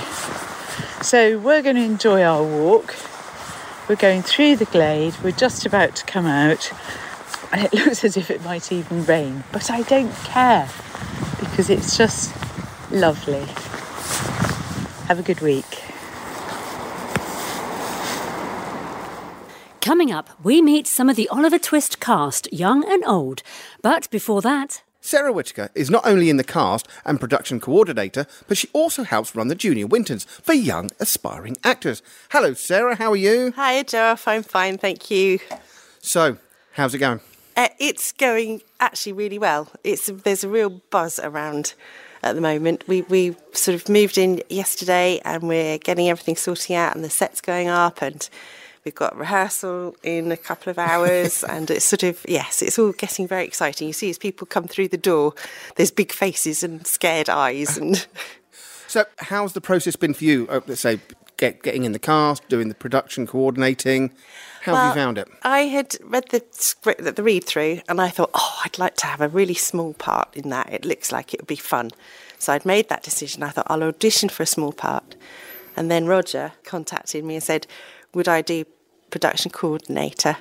[1.01, 2.95] So we're going to enjoy our walk.
[3.87, 6.69] We're going through the glade, we're just about to come out,
[7.53, 10.69] and it looks as if it might even rain, but I don't care
[11.39, 12.33] because it's just
[12.91, 13.45] lovely.
[15.07, 15.83] Have a good week.
[19.81, 23.43] Coming up, we meet some of the Oliver Twist cast, young and old.
[23.81, 28.57] But before that, Sarah Whitaker is not only in the cast and production coordinator, but
[28.57, 32.01] she also helps run the Junior Wintons for young aspiring actors.
[32.31, 33.51] Hello, Sarah, how are you?
[33.57, 34.25] Hi, Jeff.
[34.25, 35.39] I'm fine, thank you.
[35.99, 36.37] So,
[36.71, 37.19] how's it going?
[37.57, 39.67] Uh, it's going actually really well.
[39.83, 41.73] It's there's a real buzz around
[42.23, 42.87] at the moment.
[42.87, 47.09] We we sort of moved in yesterday, and we're getting everything sorting out, and the
[47.09, 48.27] set's going up, and
[48.85, 52.91] we've got rehearsal in a couple of hours, and it's sort of yes, it's all
[52.93, 53.87] getting very exciting.
[53.87, 55.33] You see, as people come through the door,
[55.75, 58.05] there's big faces and scared eyes, and
[58.93, 60.45] So, how's the process been for you?
[60.47, 60.99] Uh, let's say
[61.51, 64.11] get, getting in the cast, doing the production, coordinating.
[64.63, 65.27] How have you found it?
[65.43, 69.07] I had read the script, the read through, and I thought, oh, I'd like to
[69.07, 70.71] have a really small part in that.
[70.71, 71.91] It looks like it would be fun.
[72.39, 73.43] So I'd made that decision.
[73.43, 75.15] I thought I'll audition for a small part,
[75.75, 77.67] and then Roger contacted me and said,
[78.13, 78.65] would I do
[79.13, 80.37] production coordinator.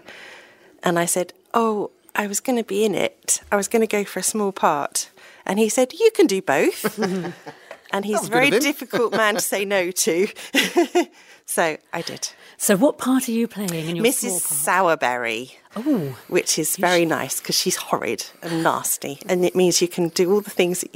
[0.82, 3.42] And I said, Oh, I was going to be in it.
[3.52, 5.10] I was going to go for a small part.
[5.44, 6.98] And he said, You can do both.
[7.92, 10.26] and he's a very difficult man to say no to.
[11.46, 12.30] so I did.
[12.56, 14.64] So, what part are you playing in your small Mrs.
[14.64, 15.00] part?
[15.00, 19.18] Sowerberry, Oh, which is very nice because she's horrid and nasty.
[19.26, 20.94] And it means you can do all the things, that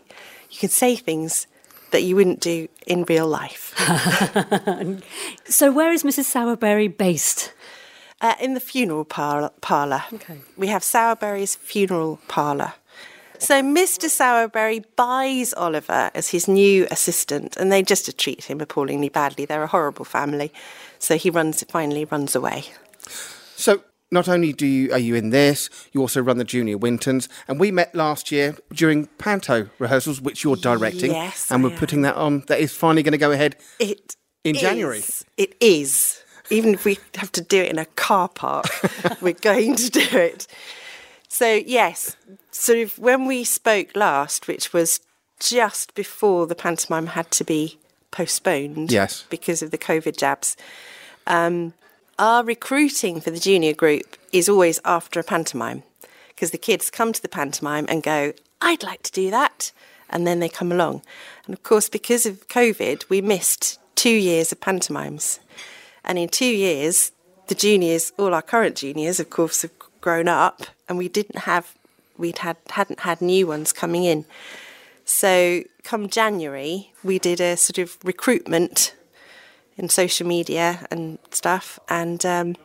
[0.50, 1.46] you can say things
[1.92, 3.74] that you wouldn't do in real life.
[5.46, 6.24] so where is Mrs.
[6.24, 7.52] Sowerberry based?
[8.20, 10.02] Uh, in the funeral par- parlour.
[10.12, 10.38] Okay.
[10.56, 12.72] We have Sowerberry's funeral parlour.
[13.38, 14.06] So Mr.
[14.08, 19.44] Sowerberry buys Oliver as his new assistant, and they just treat him appallingly badly.
[19.44, 20.52] They're a horrible family.
[20.98, 22.64] So he runs finally runs away.
[23.56, 27.28] So not only do you are you in this, you also run the Junior Wintons,
[27.48, 31.76] and we met last year during Panto rehearsals, which you're directing, Yes, and I we're
[31.76, 32.40] putting that on.
[32.46, 33.56] That is finally going to go ahead.
[33.78, 35.02] It In is- January?
[35.36, 36.22] It is.
[36.48, 38.66] Even if we have to do it in a car park,
[39.20, 40.46] we're going to do it.
[41.28, 42.16] So yes,
[42.56, 45.00] sort of when we spoke last, which was
[45.40, 47.78] just before the pantomime had to be
[48.10, 49.24] postponed, Yes.
[49.28, 50.56] because of the COVID jabs.
[51.26, 51.74] Um,
[52.18, 55.82] our recruiting for the junior group is always after a pantomime
[56.28, 59.72] because the kids come to the pantomime and go, I'd like to do that.
[60.08, 61.02] And then they come along.
[61.46, 65.40] And of course, because of COVID, we missed two years of pantomimes.
[66.04, 67.10] And in two years,
[67.48, 71.74] the juniors, all our current juniors, of course, have grown up and we didn't have,
[72.18, 74.24] we'd had, hadn't had new ones coming in.
[75.04, 78.94] So come January, we did a sort of recruitment
[79.76, 81.78] in social media and stuff.
[81.88, 82.56] And um,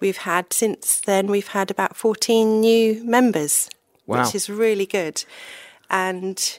[0.00, 3.68] we've had since then we've had about fourteen new members,
[4.06, 4.24] Wow.
[4.24, 5.24] which is really good.
[5.90, 6.58] And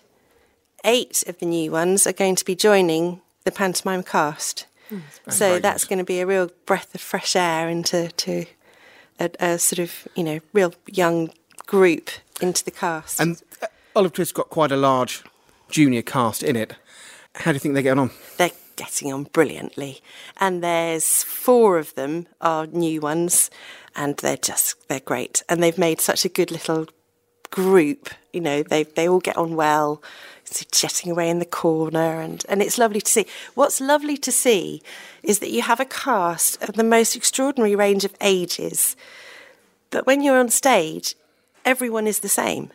[0.83, 4.65] eight of the new ones are going to be joining the pantomime cast.
[5.29, 8.45] so very that's going to be a real breath of fresh air into to
[9.19, 11.29] a, a sort of you know real young
[11.65, 12.09] group
[12.41, 13.19] into the cast.
[13.19, 15.23] And uh, Olive Twist's got quite a large
[15.69, 16.75] junior cast in it.
[17.35, 18.11] How do you think they're getting on?
[18.37, 20.01] they're getting on brilliantly.
[20.37, 23.49] And there's four of them are new ones,
[23.95, 25.43] and they're just they're great.
[25.49, 26.87] And they've made such a good little
[27.49, 28.09] group.
[28.31, 30.01] You know, they they all get on well,
[30.43, 33.25] sort of chatting away in the corner, and and it's lovely to see.
[33.55, 34.81] What's lovely to see
[35.21, 38.95] is that you have a cast of the most extraordinary range of ages.
[39.89, 41.15] But when you're on stage,
[41.65, 42.71] everyone is the same.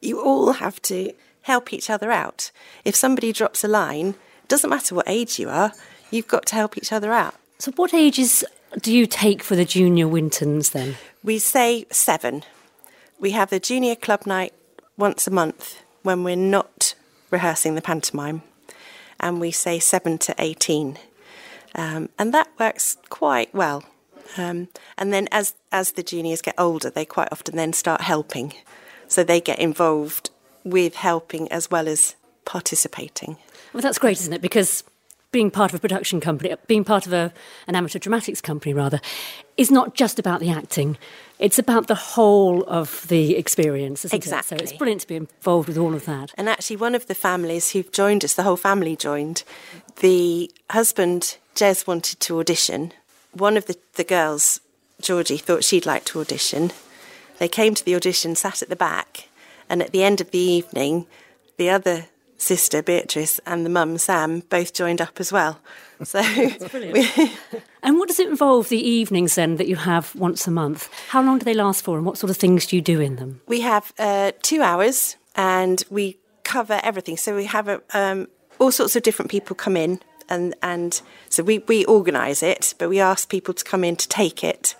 [0.00, 2.50] You all have to help each other out.
[2.84, 4.14] If somebody drops a line,
[4.48, 5.72] doesn't matter what age you are,
[6.10, 7.34] you've got to help each other out.
[7.58, 8.44] So, what ages
[8.80, 10.96] do you take for the junior Wintons then?
[11.22, 12.44] We say seven.
[13.18, 14.52] We have a junior club night
[14.96, 16.94] once a month when we're not
[17.30, 18.42] rehearsing the pantomime,
[19.20, 20.98] and we say seven to 18.
[21.74, 23.84] Um, and that works quite well.
[24.36, 24.68] Um,
[24.98, 28.54] and then as, as the juniors get older, they quite often then start helping.
[29.08, 30.30] So they get involved
[30.64, 32.14] with helping as well as
[32.44, 33.36] participating.
[33.72, 34.42] Well, that's great, isn't it?
[34.42, 34.84] Because
[35.32, 37.32] being part of a production company, being part of a,
[37.66, 39.00] an amateur dramatics company, rather,
[39.56, 40.98] is not just about the acting.
[41.38, 44.44] It's about the whole of the experience, isn't it?
[44.44, 46.32] So it's brilliant to be involved with all of that.
[46.36, 49.42] And actually, one of the families who've joined us, the whole family joined,
[50.00, 52.92] the husband, Jez, wanted to audition.
[53.32, 54.60] One of the, the girls,
[55.00, 56.72] Georgie, thought she'd like to audition.
[57.38, 59.28] They came to the audition, sat at the back,
[59.68, 61.06] and at the end of the evening,
[61.56, 65.60] the other sister, Beatrice, and the mum, Sam, both joined up as well.
[66.04, 66.20] So,
[67.82, 70.88] And what does it involve, the evenings then that you have once a month?
[71.08, 73.16] How long do they last for and what sort of things do you do in
[73.16, 73.40] them?
[73.46, 77.16] We have uh, two hours and we cover everything.
[77.16, 81.42] So we have a, um, all sorts of different people come in and, and so
[81.42, 84.74] we, we organise it, but we ask people to come in to take it.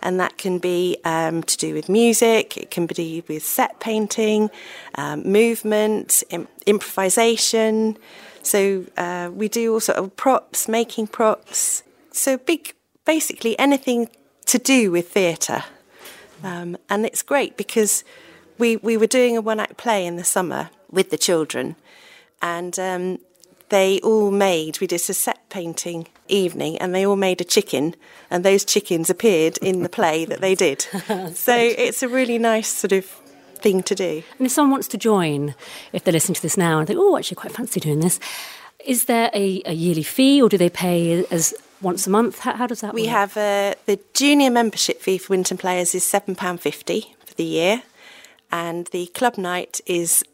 [0.00, 4.50] And that can be um, to do with music, it can be with set painting,
[4.94, 7.98] um, movement, Im- improvisation.
[8.42, 11.82] So uh, we do all sort of props, making props.
[12.12, 14.08] So big, basically anything
[14.46, 15.64] to do with theatre.
[16.42, 18.04] Um, and it's great because
[18.56, 21.76] we, we were doing a one act play in the summer with the children,
[22.40, 23.18] and um,
[23.68, 27.94] they all made, we did a set painting evening, and they all made a chicken,
[28.30, 30.82] and those chickens appeared in the play that they did.
[31.34, 33.04] so it's a really nice sort of
[33.58, 34.22] thing to do.
[34.38, 35.54] And if someone wants to join,
[35.92, 38.20] if they're listening to this now and think, oh, actually, quite fancy doing this,
[38.84, 42.40] is there a, a yearly fee or do they pay as once a month?
[42.40, 43.06] How, how does that We work?
[43.06, 47.82] We have uh, the junior membership fee for Winton players is £7.50 for the year,
[48.50, 50.24] and the club night is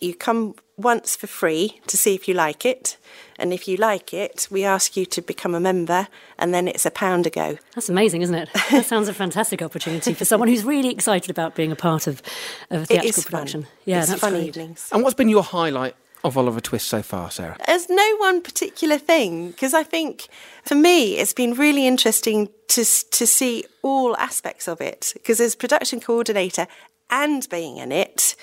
[0.00, 2.96] you come once for free to see if you like it.
[3.38, 6.06] And if you like it, we ask you to become a member,
[6.38, 7.58] and then it's a pound a go.
[7.74, 8.48] That's amazing, isn't it?
[8.70, 12.22] That sounds a fantastic opportunity for someone who's really excited about being a part of,
[12.70, 13.62] of a It theatrical is production.
[13.62, 13.70] fun.
[13.86, 14.46] Yeah, it's that's fun great.
[14.46, 14.88] evenings.
[14.92, 17.56] And what's been your highlight of Oliver Twist so far, Sarah?
[17.66, 20.28] There's no one particular thing because I think
[20.64, 25.54] for me it's been really interesting to to see all aspects of it because as
[25.56, 26.66] production coordinator
[27.10, 28.36] and being in it,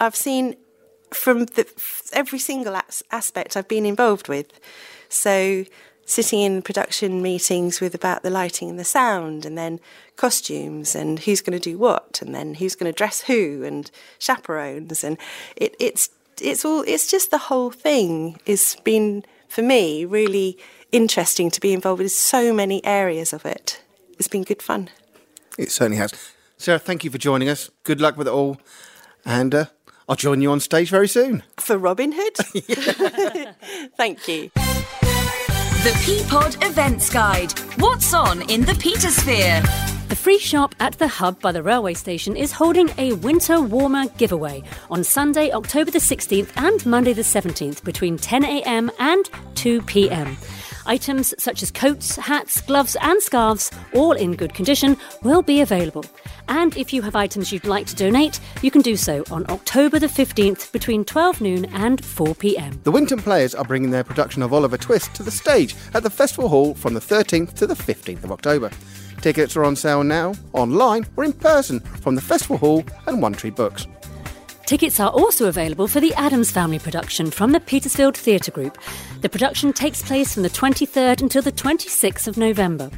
[0.00, 0.56] I've seen
[1.12, 1.66] from the,
[2.12, 4.58] every single as- aspect I've been involved with.
[5.08, 5.64] So
[6.04, 9.78] sitting in production meetings with about the lighting and the sound and then
[10.16, 13.90] costumes and who's going to do what and then who's going to dress who and
[14.18, 15.18] chaperones and
[15.54, 16.08] it, it's
[16.40, 20.56] it's all it's just the whole thing has been for me really
[20.92, 23.82] interesting to be involved with so many areas of it
[24.18, 24.88] it's been good fun
[25.58, 26.12] It certainly has.
[26.56, 27.70] Sarah, thank you for joining us.
[27.82, 28.58] Good luck with it all.
[29.24, 29.64] And uh,
[30.08, 31.42] I'll join you on stage very soon.
[31.58, 32.36] for robin hood
[33.96, 37.52] thank you The P Pod Events Guide.
[37.78, 39.62] What's on in the Petersphere?
[40.08, 44.06] The free shop at the Hub by the railway station is holding a winter warmer
[44.16, 50.36] giveaway on Sunday, October the 16th and Monday the 17th between 10am and 2pm.
[50.88, 56.04] Items such as coats, hats, gloves, and scarves, all in good condition, will be available.
[56.48, 59.98] And if you have items you'd like to donate, you can do so on October
[59.98, 62.80] the 15th between 12 noon and 4 pm.
[62.84, 66.10] The Winton Players are bringing their production of Oliver Twist to the stage at the
[66.10, 68.70] Festival Hall from the 13th to the 15th of October.
[69.20, 73.34] Tickets are on sale now, online or in person from the Festival Hall and One
[73.34, 73.86] Tree Books.
[74.68, 78.76] Tickets are also available for the Addams Family production from the Petersfield Theatre Group.
[79.22, 82.90] The production takes place from the 23rd until the 26th of November.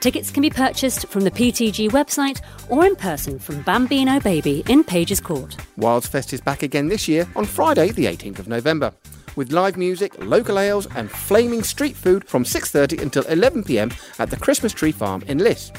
[0.00, 4.84] Tickets can be purchased from the PTG website or in person from Bambino Baby in
[4.84, 5.56] Pages Court.
[5.78, 8.92] Wilds Fest is back again this year on Friday, the 18th of November,
[9.34, 13.90] with live music, local ales, and flaming street food from 6:30 until 11 p.m.
[14.18, 15.72] at the Christmas Tree Farm in Liss.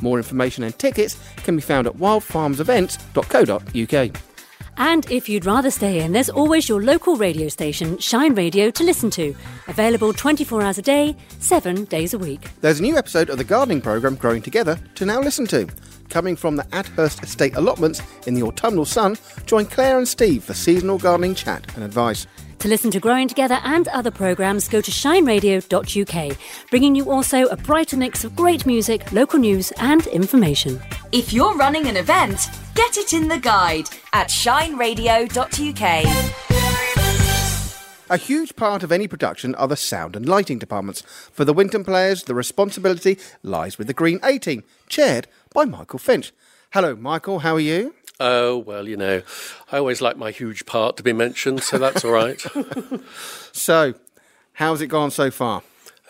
[0.00, 4.31] More information and tickets can be found at wildfarmsevents.co.uk.
[4.84, 8.82] And if you'd rather stay in, there's always your local radio station, Shine Radio, to
[8.82, 9.32] listen to.
[9.68, 12.50] Available 24 hours a day, 7 days a week.
[12.62, 15.68] There's a new episode of the gardening programme Growing Together to now listen to.
[16.08, 19.16] Coming from the Adhurst Estate allotments in the autumnal sun,
[19.46, 22.26] join Claire and Steve for seasonal gardening chat and advice.
[22.62, 26.38] To listen to Growing Together and other programmes, go to shineradio.uk,
[26.70, 30.80] bringing you also a brighter mix of great music, local news, and information.
[31.10, 35.80] If you're running an event, get it in the guide at shineradio.uk.
[38.08, 41.02] A huge part of any production are the sound and lighting departments.
[41.32, 45.98] For the Winton players, the responsibility lies with the Green A team, chaired by Michael
[45.98, 46.32] Finch.
[46.70, 47.96] Hello, Michael, how are you?
[48.20, 49.22] Oh, well, you know,
[49.70, 52.42] I always like my huge part to be mentioned, so that's all right.
[53.54, 53.94] So,
[54.54, 55.62] how's it gone so far?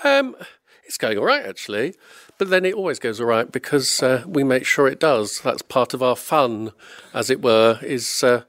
[0.05, 0.37] um,
[0.85, 1.95] it's going all right, actually.
[2.39, 5.41] But then it always goes all right because uh, we make sure it does.
[5.41, 6.73] That's part of our fun,
[7.13, 8.43] as it were, is uh,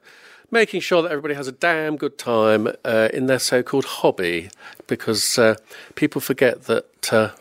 [0.51, 4.49] making sure that everybody has a damn good time uh, in their so called hobby
[4.87, 5.55] because uh,
[5.95, 7.33] people forget that.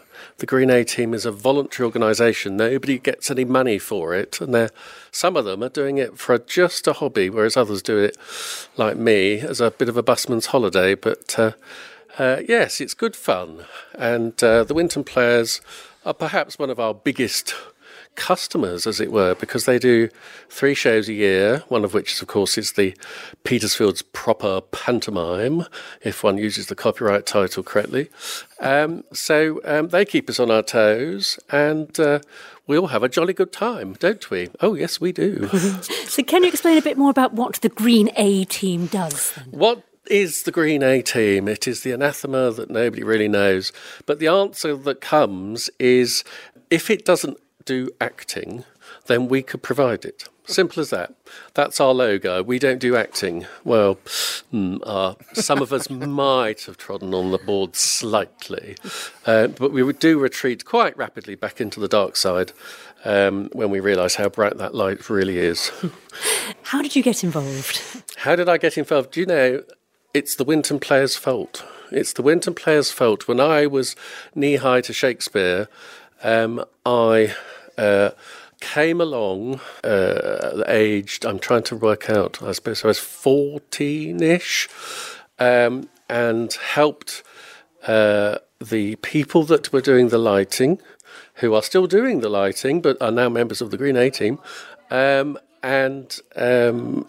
[0.42, 2.56] The Green A team is a voluntary organisation.
[2.56, 4.72] Nobody gets any money for it, and
[5.12, 8.16] some of them are doing it for just a hobby, whereas others do it,
[8.76, 10.96] like me, as a bit of a busman's holiday.
[10.96, 11.52] But uh,
[12.18, 15.60] uh, yes, it's good fun, and uh, the Winton Players
[16.04, 17.54] are perhaps one of our biggest
[18.14, 20.08] customers, as it were, because they do
[20.48, 22.96] three shows a year, one of which, of course, is the
[23.44, 25.64] Petersfield's proper pantomime,
[26.02, 28.10] if one uses the copyright title correctly.
[28.60, 32.20] Um, so um, they keep us on our toes, and uh,
[32.66, 34.48] we all have a jolly good time, don't we?
[34.60, 35.48] Oh, yes, we do.
[36.12, 39.32] So, can you explain a bit more about what the Green A team does?
[39.32, 39.46] Then?
[39.50, 41.48] What is the Green A team?
[41.48, 43.72] It is the anathema that nobody really knows.
[44.04, 46.22] But the answer that comes is
[46.70, 48.64] if it doesn't do acting,
[49.06, 50.28] then we could provide it.
[50.44, 51.14] Simple as that.
[51.54, 52.42] That's our logo.
[52.42, 53.46] We don't do acting.
[53.62, 53.94] Well,
[54.50, 58.76] hmm, uh, some of us might have trodden on the board slightly,
[59.24, 62.52] uh, but we do retreat quite rapidly back into the dark side
[63.04, 65.70] um, when we realise how bright that light really is.
[66.62, 67.82] How did you get involved?
[68.18, 69.10] How did I get involved?
[69.12, 69.62] Do you know,
[70.14, 71.64] it's the Winton players' fault.
[71.90, 73.28] It's the Winton players' fault.
[73.28, 73.94] When I was
[74.34, 75.68] knee high to Shakespeare,
[76.22, 77.34] um, I
[77.78, 78.10] uh,
[78.60, 84.68] came along, uh, aged, I'm trying to work out, I suppose I was 14 ish,
[85.38, 87.22] um, and helped
[87.86, 90.80] uh, the people that were doing the lighting,
[91.36, 94.38] who are still doing the lighting but are now members of the Green A team.
[94.90, 97.08] Um, and um,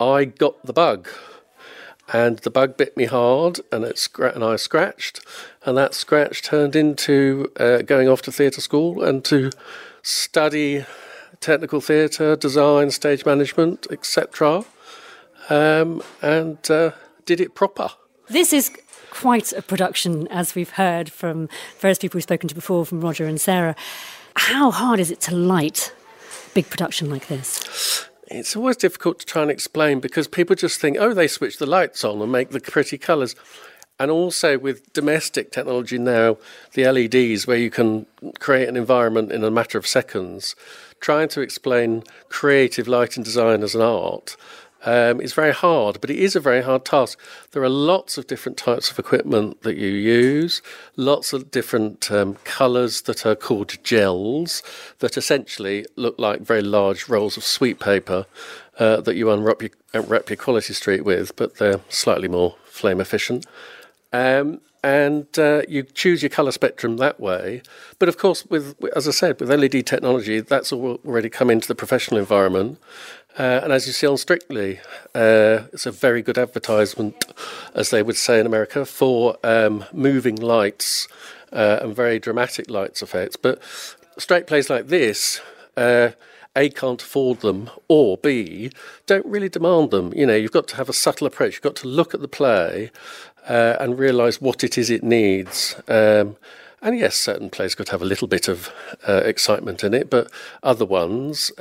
[0.00, 1.08] I got the bug.
[2.12, 5.24] And the bug bit me hard, and it scra- and I scratched,
[5.64, 9.50] and that scratch turned into uh, going off to theatre school and to
[10.02, 10.84] study
[11.40, 14.64] technical theatre, design, stage management, etc.
[15.48, 16.92] Um, and uh,
[17.26, 17.90] did it proper.
[18.28, 18.70] This is
[19.10, 21.48] quite a production, as we've heard from
[21.78, 23.76] various people we've spoken to before, from Roger and Sarah.
[24.36, 25.92] How hard is it to light
[26.54, 28.08] big production like this?
[28.34, 31.66] It's always difficult to try and explain because people just think, oh, they switch the
[31.66, 33.36] lights on and make the pretty colours.
[34.00, 36.38] And also with domestic technology now,
[36.72, 38.06] the LEDs, where you can
[38.38, 40.56] create an environment in a matter of seconds,
[41.00, 44.36] trying to explain creative lighting design as an art
[44.84, 47.18] um, is very hard, but it is a very hard task.
[47.52, 50.62] There are lots of different types of equipment that you use,
[50.96, 54.62] lots of different um, colours that are called gels
[54.98, 58.26] that essentially look like very large rolls of sweet paper
[58.78, 63.00] uh, that you unwrap your, unwrap your quality street with, but they're slightly more flame
[63.00, 63.46] efficient.
[64.12, 67.62] Um, and uh, you choose your colour spectrum that way.
[67.98, 71.74] But of course, with as I said, with LED technology, that's already come into the
[71.76, 72.80] professional environment.
[73.38, 74.78] Uh, and as you see on Strictly,
[75.14, 77.24] uh, it's a very good advertisement,
[77.74, 81.08] as they would say in America, for um, moving lights
[81.52, 83.36] uh, and very dramatic lights effects.
[83.36, 83.58] But
[84.18, 85.40] straight plays like this,
[85.76, 86.10] uh,
[86.54, 88.70] A, can't afford them, or B,
[89.06, 90.12] don't really demand them.
[90.14, 91.54] You know, you've got to have a subtle approach.
[91.54, 92.90] You've got to look at the play
[93.48, 95.74] uh, and realise what it is it needs.
[95.88, 96.36] Um,
[96.82, 98.70] and yes, certain plays could have a little bit of
[99.08, 100.30] uh, excitement in it, but
[100.62, 101.52] other ones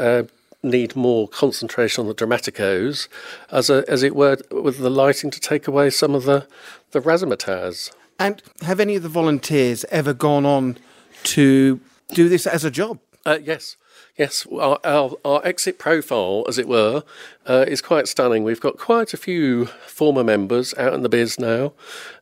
[0.64, 3.07] need more concentration on the dramaticos,
[3.51, 6.47] as a, as it were, with the lighting to take away some of the
[6.91, 7.91] the razzmatazz.
[8.20, 10.78] And have any of the volunteers ever gone on
[11.24, 11.80] to
[12.14, 12.99] do this as a job?
[13.26, 13.78] Uh, yes.
[14.17, 17.03] Yes, our, our, our, exit profile, as it were,
[17.47, 18.43] uh, is quite stunning.
[18.43, 21.74] We've got quite a few former members out in the biz now.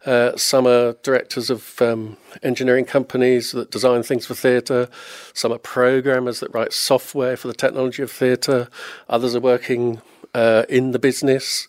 [0.05, 4.87] Uh, some are directors of um, engineering companies that design things for theatre.
[5.33, 8.67] Some are programmers that write software for the technology of theatre.
[9.09, 10.01] Others are working
[10.33, 11.67] uh, in the business.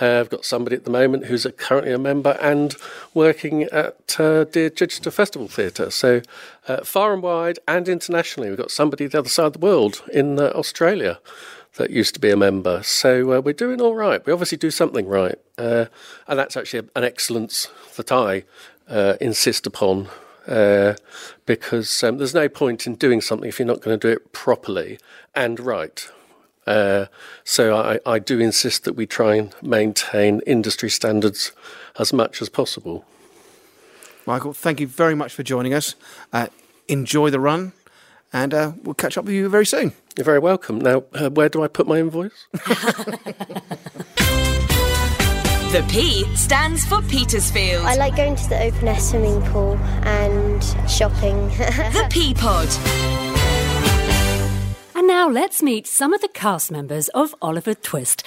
[0.00, 2.74] Uh, I've got somebody at the moment who's a, currently a member and
[3.12, 5.90] working at uh, Dear Chichester Festival Theatre.
[5.90, 6.22] So
[6.66, 10.02] uh, far and wide and internationally, we've got somebody the other side of the world
[10.12, 11.18] in uh, Australia
[11.74, 12.82] that used to be a member.
[12.82, 14.24] So uh, we're doing all right.
[14.24, 15.86] We obviously do something right, uh,
[16.26, 18.44] and that's actually an excellence that I
[18.88, 20.08] uh, insist upon.
[21.46, 24.32] because um, there's no point in doing something if you're not going to do it
[24.32, 24.98] properly
[25.34, 26.08] and right.
[26.70, 27.06] Uh,
[27.42, 31.50] so I, I, do insist that we try and maintain industry standards
[31.98, 33.04] as much as possible.
[34.24, 35.96] Michael, thank you very much for joining us.
[36.32, 36.46] Uh,
[36.86, 37.72] enjoy the run,
[38.32, 39.92] and uh, we'll catch up with you very soon.
[40.16, 40.78] You're very welcome.
[40.78, 42.46] Now, uh, where do I put my invoice?
[45.70, 47.86] The P stands for Petersfield.
[47.86, 50.60] I like going to the open air swimming pool and
[50.90, 51.46] shopping.
[51.50, 53.29] the P Pod.
[54.94, 58.24] And now let's meet some of the cast members of Oliver Twist.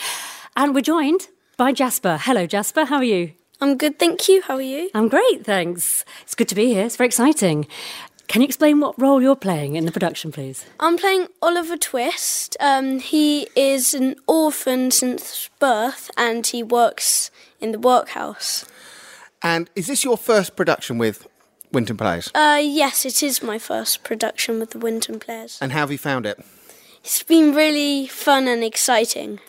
[0.56, 2.18] And we're joined by Jasper.
[2.22, 2.86] Hello, Jasper.
[2.86, 3.34] How are you?
[3.60, 4.42] I'm good, thank you.
[4.42, 4.90] How are you?
[4.94, 6.04] I'm great, thanks.
[6.22, 6.86] It's good to be here.
[6.86, 7.68] It's very exciting.
[8.28, 10.66] Can you explain what role you're playing in the production, please?
[10.80, 12.58] I'm playing Oliver Twist.
[12.60, 18.66] Um, he is an orphan since birth and he works in the workhouse.
[19.42, 21.28] And is this your first production with
[21.74, 22.32] Winton Players?
[22.34, 25.58] Uh, yes, it is my first production with the Winton Players.
[25.60, 26.40] And how have you found it?
[27.04, 29.40] It's been really fun and exciting.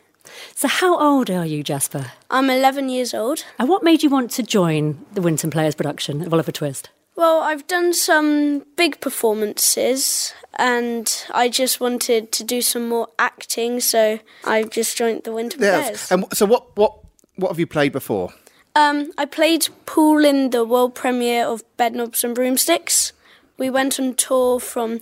[0.55, 2.13] So, how old are you, Jasper?
[2.31, 3.45] I'm 11 years old.
[3.59, 6.91] And what made you want to join the Winton Players production of Oliver Twist?
[7.15, 13.81] Well, I've done some big performances and I just wanted to do some more acting,
[13.81, 15.85] so I've just joined the Winton yes.
[15.85, 16.13] Players.
[16.13, 16.99] And so, what, what,
[17.37, 18.33] what have you played before?
[18.77, 23.13] Um, I played Paul in the world premiere of Bedknobs and Broomsticks.
[23.57, 25.01] We went on tour from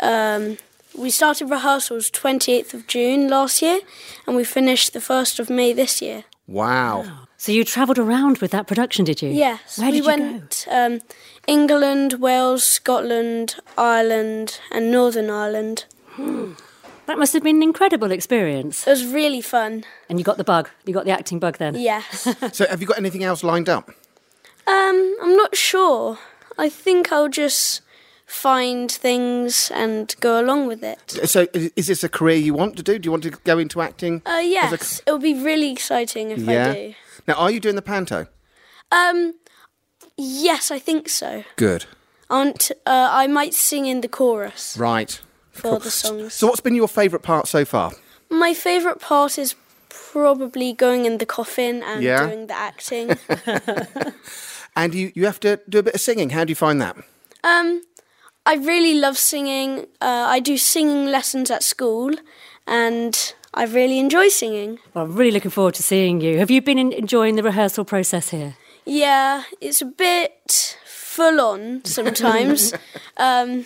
[0.00, 0.58] um,
[0.96, 3.80] we started rehearsals 28th of June last year
[4.26, 6.24] and we finished the 1st of May this year.
[6.46, 7.26] Wow.
[7.38, 9.30] So you travelled around with that production, did you?
[9.30, 9.78] Yes.
[9.78, 11.00] Where did we went um,
[11.46, 15.84] England, Wales, Scotland, Ireland, and Northern Ireland.
[16.10, 16.52] Hmm.
[17.06, 18.86] That must have been an incredible experience.
[18.86, 19.84] It was really fun.
[20.08, 20.68] And you got the bug.
[20.84, 21.76] You got the acting bug then.
[21.76, 22.28] Yes.
[22.52, 23.88] so have you got anything else lined up?
[24.66, 26.18] Um, I'm not sure.
[26.58, 27.82] I think I'll just
[28.26, 31.10] find things and go along with it.
[31.28, 32.98] So, is this a career you want to do?
[32.98, 34.22] Do you want to go into acting?
[34.26, 35.08] Uh, yes, a...
[35.08, 36.70] it will be really exciting if yeah.
[36.70, 36.94] I do.
[37.28, 38.26] Now, are you doing the panto?
[38.90, 39.34] Um,
[40.16, 41.44] yes, I think so.
[41.54, 41.86] Good.
[42.28, 44.76] Aren't uh, I might sing in the chorus.
[44.76, 45.20] Right.
[45.56, 45.78] For cool.
[45.78, 46.34] the songs.
[46.34, 47.92] So, what's been your favourite part so far?
[48.30, 49.54] My favourite part is
[49.88, 52.26] probably going in the coffin and Yeah.
[52.26, 53.16] doing the acting.
[54.78, 56.30] And you, you have to do a bit of singing.
[56.30, 56.96] How do you find that?
[57.44, 57.80] um,
[58.44, 59.86] I really love singing.
[60.02, 62.12] Uh, I do singing lessons at school,
[62.66, 64.78] and I really enjoy singing.
[64.94, 66.38] Well, I'm really looking forward to seeing you.
[66.38, 68.54] Have you been in- enjoying the rehearsal process here?
[68.84, 72.72] Yeah, it's a bit full on sometimes,
[73.16, 73.64] um,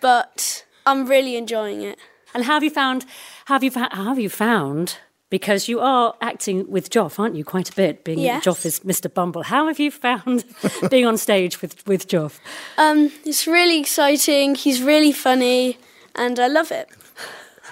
[0.00, 1.98] but I'm really enjoying it.
[2.34, 3.04] And how have you found?
[3.46, 4.98] Have you have you found?
[5.28, 7.44] Because you are acting with Joff, aren't you?
[7.44, 8.04] Quite a bit.
[8.04, 8.44] Being Yes.
[8.44, 9.12] Joff is Mr.
[9.12, 9.42] Bumble.
[9.42, 10.44] How have you found
[10.90, 12.38] being on stage with with Joff?
[12.78, 14.54] Um, it's really exciting.
[14.54, 15.78] He's really funny,
[16.14, 16.88] and I love it.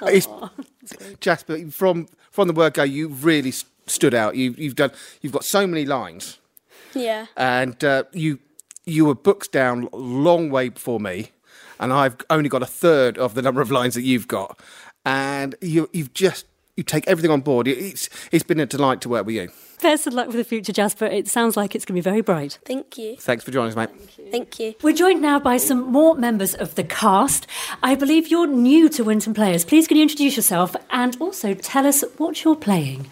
[0.02, 0.26] It's,
[1.20, 4.34] Jasper, from from the word go, you've really s- stood out.
[4.34, 4.90] You, you've done.
[5.20, 6.38] You've got so many lines,
[6.94, 7.26] Yeah.
[7.36, 8.38] and uh, you
[8.84, 11.30] you were booked down a long way before me,
[11.80, 14.58] and I've only got a third of the number of lines that you've got,
[15.04, 16.46] and you you've just
[16.76, 17.68] you take everything on board.
[17.68, 19.48] It- It's it's been a delight to work with you.
[19.82, 21.04] Best of luck for the future, Jasper.
[21.04, 22.58] It sounds like it's going to be very bright.
[22.64, 23.16] Thank you.
[23.16, 23.90] Thanks for joining us, mate.
[24.30, 24.74] Thank you.
[24.82, 27.46] We're joined now by some more members of the cast.
[27.82, 29.64] I believe you're new to Winton Players.
[29.64, 33.08] Please, can you introduce yourself and also tell us what you're playing?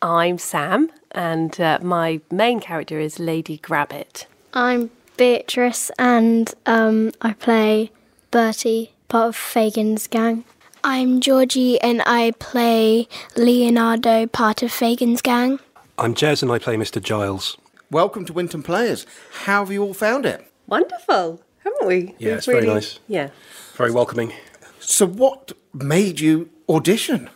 [0.00, 4.26] I'm Sam, and uh, my main character is Lady Grabbit.
[4.52, 7.92] I'm Beatrice and um, I play
[8.30, 10.44] Bertie, part of Fagin's gang.
[10.82, 15.60] I'm Georgie and I play Leonardo, part of Fagin's gang.
[15.98, 17.00] I'm Jez and I play Mr.
[17.00, 17.56] Giles.
[17.90, 19.06] Welcome to Winton Players.
[19.44, 20.44] How have you all found it?
[20.66, 22.14] Wonderful, haven't we?
[22.18, 22.98] Yeah, We've it's very nice.
[23.06, 23.30] Yeah.
[23.76, 24.32] Very welcoming.
[24.80, 27.30] So, what made you audition?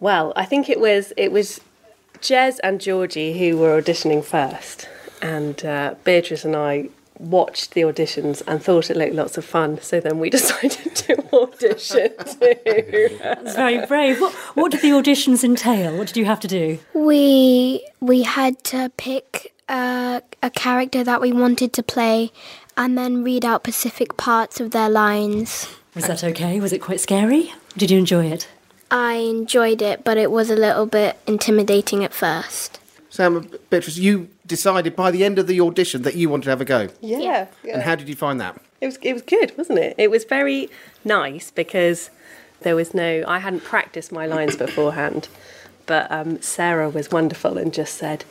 [0.00, 1.60] Well, I think it was it was
[2.20, 4.88] Jez and Georgie who were auditioning first,
[5.22, 6.88] and uh, Beatrice and I
[7.18, 9.80] watched the auditions and thought it looked lots of fun.
[9.80, 13.18] So then we decided to audition too.
[13.20, 14.20] That's very brave.
[14.20, 15.96] What, what did the auditions entail?
[15.96, 16.78] What did you have to do?
[16.94, 22.32] We we had to pick a, a character that we wanted to play
[22.76, 25.68] and then read out specific parts of their lines.
[25.94, 26.58] Was that okay?
[26.58, 27.52] Was it quite scary?
[27.76, 28.48] Did you enjoy it?
[28.90, 32.80] I enjoyed it, but it was a little bit intimidating at first.
[33.10, 36.60] Sam, Beatrice, you decided by the end of the audition that you wanted to have
[36.60, 36.88] a go.
[37.00, 37.46] Yeah.
[37.62, 37.74] yeah.
[37.74, 38.60] And how did you find that?
[38.80, 39.94] It was it was good, wasn't it?
[39.98, 40.68] It was very
[41.04, 42.10] nice because
[42.60, 45.28] there was no I hadn't practiced my lines beforehand,
[45.86, 48.24] but um, Sarah was wonderful and just said,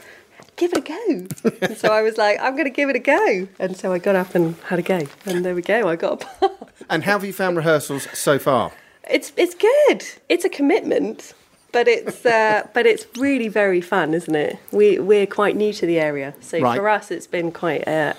[0.55, 2.99] "Give it a go." and so I was like, "I'm going to give it a
[2.99, 5.89] go," and so I got up and had a go, and there we go.
[5.89, 6.69] I got a part.
[6.89, 8.71] And how have you found rehearsals so far?
[9.09, 10.05] It's it's good.
[10.29, 11.33] It's a commitment,
[11.73, 14.57] but it's uh, but it's really very fun, isn't it?
[14.71, 16.77] We we're quite new to the area, so Right.
[16.77, 18.15] for us it's been quite a,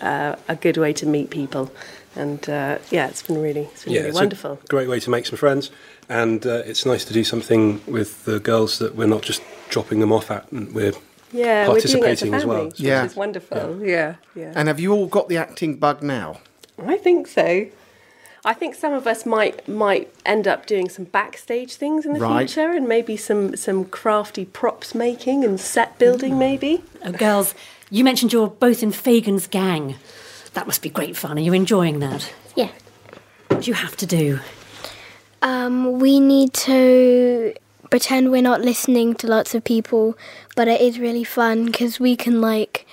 [0.49, 1.71] a, a good way to meet people,
[2.15, 4.53] and uh, yeah, it's been really it's been Yeah, really it's wonderful.
[4.63, 5.71] a great way to make some friends,
[6.09, 10.01] and uh, it's nice to do something with the girls that we're not just dropping
[10.01, 10.93] them off at, and we're
[11.33, 12.59] Yeah, we're doing it as a participating as well.
[12.59, 13.03] family, Yeah.
[13.03, 13.81] which is wonderful.
[13.87, 14.53] Yeah, yeah.
[14.55, 16.41] And have you all got the acting bug now?
[16.79, 17.67] I think so.
[18.47, 22.21] I think some of us might might end up doing some backstage things in the
[22.21, 22.49] Right.
[22.49, 26.83] future, and maybe some some crafty props making and set building, maybe.
[27.05, 27.55] Oh, girls,
[27.91, 29.97] you mentioned you're both in Fagin's gang.
[30.53, 31.39] That must be great fun.
[31.39, 32.33] Are you enjoying that?
[32.55, 32.69] Yeah.
[33.49, 34.41] What do you have to do?
[35.43, 37.55] Um, we need to
[37.91, 40.17] pretend we're not listening to lots of people,
[40.57, 42.87] but it is really fun because we can like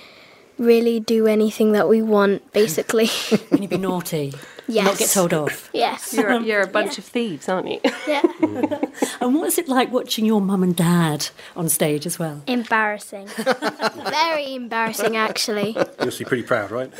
[0.58, 3.08] really do anything that we want, basically.
[3.08, 4.32] Can you be naughty?
[4.68, 4.86] Yes.
[4.86, 5.70] Not get told off.
[5.74, 6.14] yes.
[6.14, 7.80] You're you're a um, bunch of thieves, aren't you?
[8.06, 8.22] Yeah.
[9.20, 12.42] And what is it like watching your mum and dad on stage as well?
[12.48, 13.28] Embarrassing.
[13.28, 15.70] Very embarrassing, actually.
[15.70, 16.92] You must be pretty proud, right?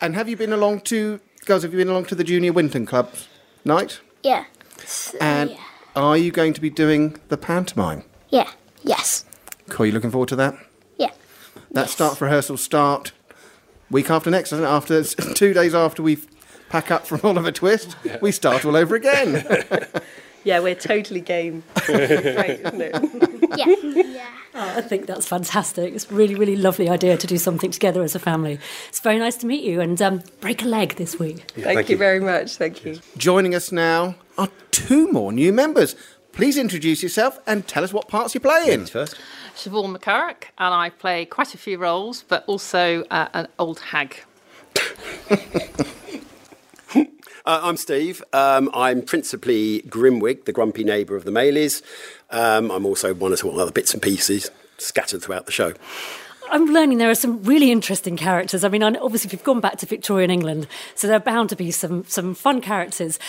[0.00, 2.86] And have you been along to, girls, have you been along to the Junior Winton
[2.86, 3.12] Club
[3.64, 4.00] night?
[4.22, 4.44] Yeah.
[5.20, 5.56] And
[5.96, 8.04] are you going to be doing the pantomime?
[8.28, 8.50] Yeah.
[8.82, 9.24] Yes.
[9.68, 10.54] Cool, are you looking forward to that?
[10.98, 11.10] Yeah.
[11.72, 13.12] That starts rehearsal start
[13.90, 14.68] week after next, doesn't it?
[14.68, 15.02] After
[15.34, 16.18] two days after we
[16.68, 19.46] pack up from Oliver Twist, we start all over again.
[20.44, 21.62] yeah, we're totally game.
[21.86, 23.48] Great, isn't it?
[23.56, 24.26] Yeah.
[24.58, 25.94] Oh, I think that's fantastic.
[25.94, 28.58] It's a really, really lovely idea to do something together as a family.
[28.88, 31.50] It's very nice to meet you and um, break a leg this week.
[31.50, 32.56] thank, you very much.
[32.56, 32.98] Thank you.
[33.18, 35.94] Joining us now are two more new members.
[36.36, 38.84] Please introduce yourself and tell us what parts you play in.
[38.84, 39.16] First.
[39.54, 44.20] Siobhan McCurrick, and I play quite a few roles, but also uh, an old hag.
[47.48, 48.24] Uh, I'm Steve.
[48.32, 51.80] Um, I'm principally Grimwig, the grumpy neighbour of the Maylies.
[52.32, 55.72] Um, I'm also one or two other bits and pieces scattered throughout the show.
[56.50, 58.64] I'm learning there are some really interesting characters.
[58.64, 60.66] I mean, I know- obviously, we've gone back to Victorian England,
[60.96, 63.20] so there are bound to be some, some fun characters.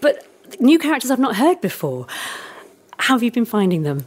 [0.00, 0.26] But
[0.58, 2.08] new characters I've not heard before.
[3.00, 4.06] How have you been finding them?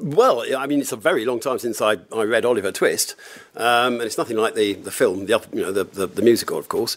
[0.00, 3.16] Well, I mean, it's a very long time since I, I read Oliver Twist,
[3.56, 6.58] um, and it's nothing like the, the film, the, you know, the, the, the musical,
[6.58, 6.96] of course.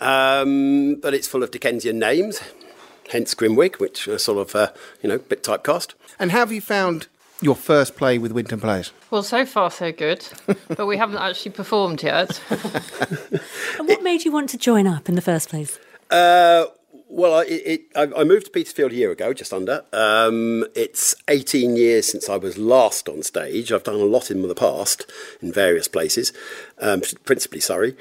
[0.00, 2.40] Um, but it's full of Dickensian names,
[3.10, 5.94] hence Grimwig, which are sort of, uh, you know, a bit typecast.
[6.18, 7.06] And how have you found
[7.40, 8.92] your first play with Winton Players?
[9.10, 10.28] Well, so far so good,
[10.68, 12.40] but we haven't actually performed yet.
[13.78, 15.78] And what made you want to join up in the first place?
[16.10, 16.66] Uh,
[17.08, 19.84] well, I, it, I, moved to Petersfield a year ago, just under.
[19.92, 23.72] Um, it's 18 years since I was last on stage.
[23.72, 26.32] I've done a lot in the past in various places,
[26.78, 27.96] um, principally Surrey.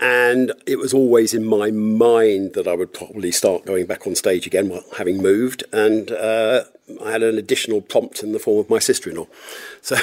[0.00, 4.14] And it was always in my mind that I would probably start going back on
[4.14, 5.64] stage again, while having moved.
[5.72, 6.64] And uh,
[7.04, 9.28] I had an additional prompt in the form of my sister in law,
[9.80, 9.96] so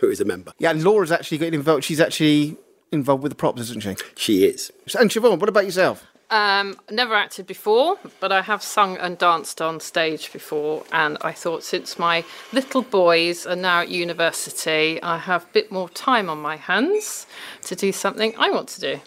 [0.00, 0.52] who is a member.
[0.58, 1.84] Yeah, and Laura's actually getting involved.
[1.84, 2.56] She's actually
[2.92, 3.96] involved with the props, isn't she?
[4.16, 4.70] She is.
[4.98, 6.06] And Siobhan, what about yourself?
[6.28, 11.30] Um, never acted before, but I have sung and danced on stage before, and I
[11.30, 16.28] thought since my little boys are now at university, I have a bit more time
[16.28, 17.28] on my hands
[17.66, 19.00] to do something I want to do.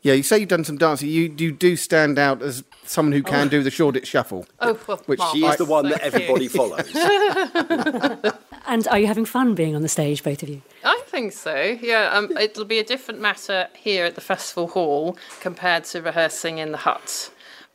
[0.00, 1.10] Yeah, you say you've done some dancing.
[1.10, 3.50] You, you do stand out as someone who can Oh.
[3.50, 4.46] do the Shoreditch Shuffle.
[4.58, 6.48] Oh, well, Which She is the one that everybody you.
[6.50, 6.90] follows.
[8.66, 10.62] And are you having fun being on the stage, both of you?
[10.84, 11.78] I think so.
[11.80, 16.58] Yeah, um, it'll be a different matter here at the festival hall compared to rehearsing
[16.58, 17.30] in the hut.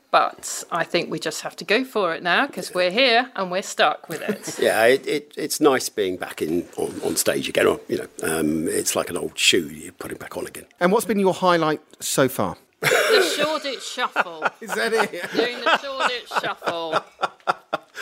[0.09, 3.51] But I think we just have to go for it now because we're here and
[3.51, 4.57] we're stuck with it.
[4.63, 7.67] Yeah, it, it, it's nice being back in on, on stage again.
[7.67, 10.65] Or, you know, um, it's like an old shoe you put it back on again.
[10.79, 12.57] And what's been your highlight so far?
[12.79, 14.45] the Shoreditch Shuffle.
[14.61, 15.11] Is that it?
[15.33, 17.03] Doing the Shoreditch Shuffle.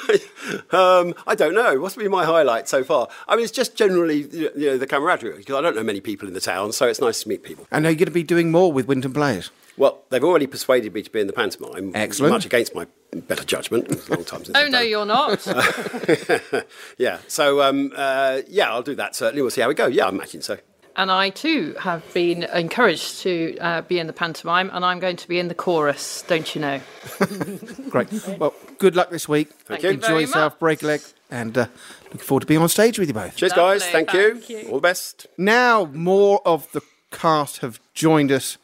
[0.71, 1.81] Um, I don't know.
[1.81, 3.09] What's been my highlight so far?
[3.29, 6.27] I mean, it's just generally you know the camaraderie because I don't know many people
[6.27, 7.67] in the town, so it's nice to meet people.
[7.71, 9.51] And are you going to be doing more with Winton Players?
[9.77, 11.93] Well, they've already persuaded me to be in the pantomime.
[11.95, 12.33] Excellent.
[12.33, 13.87] Much against my better judgment.
[13.91, 14.57] It's a long time since.
[14.57, 15.47] Oh, no, you're not.
[16.99, 17.19] yeah.
[17.29, 19.15] So um, uh, yeah, I'll do that.
[19.15, 19.87] Certainly, we'll see how we go.
[19.87, 20.59] Yeah, I imagine so.
[20.95, 25.17] And I too have been encouraged to uh, be in the pantomime, and I'm going
[25.17, 26.81] to be in the chorus, don't you know?
[27.89, 28.09] Great.
[28.39, 29.51] Well, good luck this week.
[29.65, 31.67] Thank you Enjoy very yourself, break a leg, and uh,
[32.05, 33.37] looking forward to being on stage with you both.
[33.37, 33.81] Cheers, guys.
[33.81, 34.35] Lovely, Thank, you.
[34.35, 34.69] thank you.
[34.69, 35.27] All the best.
[35.39, 38.59] Now, more of the cast have joined us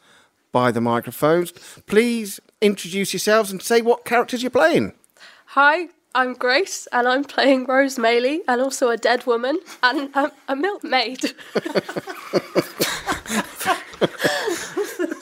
[0.51, 1.51] by the microphones.
[1.87, 4.93] Please introduce yourselves and say what characters you're playing.
[5.47, 5.87] Hi,
[6.19, 10.55] I'm Grace, and I'm playing Rose Maylie, and also a dead woman, and um, a
[10.55, 11.23] milkmaid.
[11.23, 11.33] It's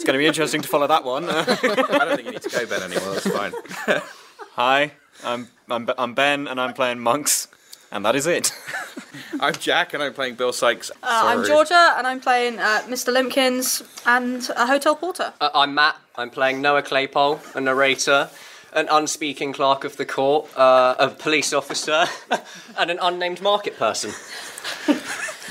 [0.04, 1.26] going to be interesting to follow that one.
[1.30, 3.14] I don't think you need to go, Ben, anymore.
[3.14, 3.54] That's fine.
[4.56, 4.92] Hi,
[5.24, 7.48] I'm, I'm, I'm Ben, and I'm playing Monks,
[7.92, 8.52] and that is it.
[9.40, 10.90] I'm Jack, and I'm playing Bill Sikes.
[10.90, 13.14] Uh, I'm Georgia, and I'm playing uh, Mr.
[13.14, 15.32] Limbkins and a hotel porter.
[15.40, 15.96] Uh, I'm Matt.
[16.16, 18.32] I'm playing Noah Claypole, a narrator,
[18.78, 22.06] an unspeaking clerk of the court, uh, a police officer,
[22.78, 24.12] and an unnamed market person.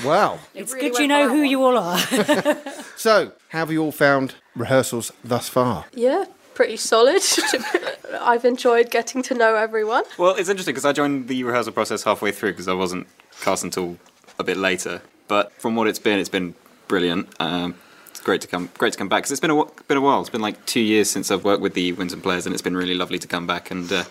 [0.05, 0.39] Wow.
[0.53, 1.99] It's good you know who you all are.
[2.97, 5.85] So, how have you all found rehearsals thus far?
[5.93, 6.25] yeah,
[6.55, 7.21] pretty solid.
[8.21, 10.03] I've enjoyed getting to know everyone.
[10.17, 13.05] Well, it's interesting because I joined the rehearsal process halfway through because I wasn't
[13.41, 13.97] cast until
[14.39, 15.03] a bit later.
[15.27, 16.55] But from what it's been, it's been
[16.87, 17.29] brilliant.
[17.39, 17.75] Um,
[18.17, 20.21] it's great to come, great to come back because it's been a been a while.
[20.21, 22.75] It's been like two years since I've worked with the Winton players, and it's been
[22.75, 24.05] really lovely to come back and uh,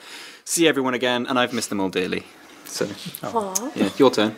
[0.44, 1.26] see everyone again.
[1.26, 2.22] And I've missed them all dearly.
[2.66, 2.88] So,
[3.74, 4.36] yeah, your turn.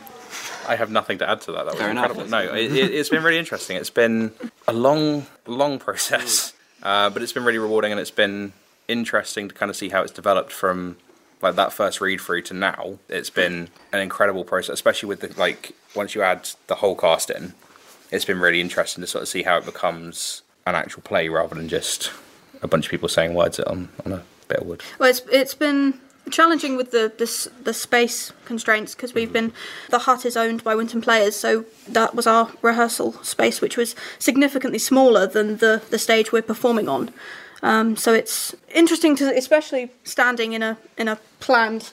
[0.66, 1.66] I have nothing to add to that.
[1.66, 2.28] That was Fair enough.
[2.28, 3.76] No, it, it, it's been really interesting.
[3.76, 4.32] It's been
[4.66, 8.54] a long, long process, uh, but it's been really rewarding, and it's been
[8.86, 10.96] interesting to kind of see how it's developed from
[11.42, 12.98] like that first read through to now.
[13.10, 17.28] It's been an incredible process, especially with the like once you add the whole cast
[17.28, 17.52] in.
[18.10, 21.54] It's been really interesting to sort of see how it becomes an actual play rather
[21.54, 22.10] than just
[22.62, 24.82] a bunch of people saying words on on a bit of wood.
[24.98, 26.00] Well, it's it's been
[26.30, 29.52] challenging with the the, the space constraints because we've been
[29.90, 33.94] the hut is owned by Winton Players, so that was our rehearsal space, which was
[34.18, 37.10] significantly smaller than the the stage we're performing on.
[37.62, 41.90] Um, so it's interesting to, especially standing in a in a planned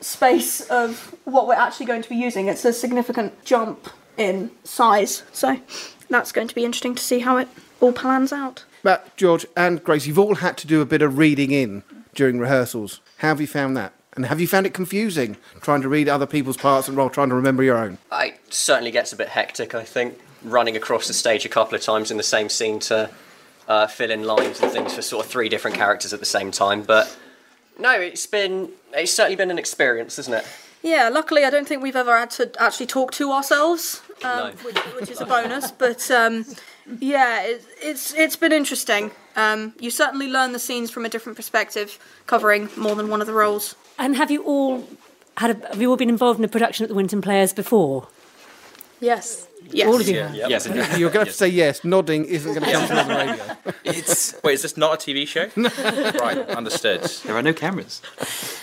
[0.00, 2.48] space of what we're actually going to be using.
[2.48, 5.60] It's a significant jump in size, so
[6.08, 7.48] that's going to be interesting to see how it
[7.80, 8.64] all plans out.
[8.82, 11.82] Matt, George, and Grace, you've all had to do a bit of reading in
[12.14, 13.00] during rehearsals.
[13.18, 13.92] How have you found that?
[14.14, 17.30] And have you found it confusing trying to read other people's parts and while trying
[17.30, 17.98] to remember your own?
[18.12, 21.82] It certainly gets a bit hectic, I think, running across the stage a couple of
[21.82, 23.10] times in the same scene to
[23.66, 26.52] uh, fill in lines and things for sort of three different characters at the same
[26.52, 26.82] time.
[26.82, 27.16] But
[27.78, 30.46] no, it's been it's certainly been an experience, isn't it?
[30.82, 34.50] Yeah, luckily I don't think we've ever had to actually talk to ourselves, um, No.
[34.64, 35.70] which, which is a bonus.
[35.78, 36.44] But um,
[37.00, 39.10] yeah, it, it's it's been interesting.
[39.36, 43.26] Um, you certainly learn the scenes from a different perspective, covering more than one of
[43.26, 43.74] the roles.
[43.98, 44.86] And have you all
[45.38, 45.50] had?
[45.62, 48.08] A, have you all been involved in a production at the Winton Players before?
[49.00, 49.48] Yes.
[49.70, 49.88] Yes.
[49.88, 50.20] All of you.
[50.20, 50.34] have?
[50.34, 50.86] Yes, indeed.
[50.98, 51.84] You're going to have to say yes.
[51.84, 53.56] Nodding isn't going to come through on the radio.
[53.84, 55.48] It's wait, is this not a TV show?
[56.20, 57.02] right, understood.
[57.24, 58.00] There are no cameras.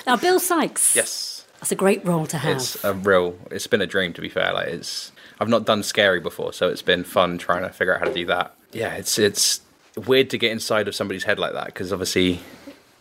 [0.07, 0.95] Now, Bill Sikes.
[0.95, 2.55] Yes, That's a great role to have.
[2.57, 3.35] it's a real.
[3.51, 4.53] It's been a dream to be fair.
[4.53, 5.11] Like it's.
[5.41, 8.13] I've not done scary before, so it's been fun trying to figure out how to
[8.13, 8.53] do that.
[8.73, 9.61] Yeah, it's it's
[9.95, 12.41] weird to get inside of somebody's head like that because obviously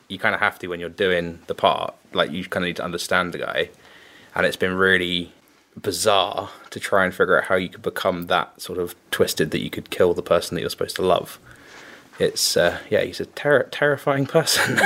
[0.09, 1.95] you kind of have to when you're doing the part.
[2.15, 3.69] Like you kind of need to understand the guy,
[4.35, 5.35] and it's been really
[5.77, 9.61] bizarre to try and figure out how you could become that sort of twisted that
[9.61, 11.39] you could kill the person that you're supposed to love.
[12.19, 14.77] It's uh, yeah, he's a ter- terrifying person.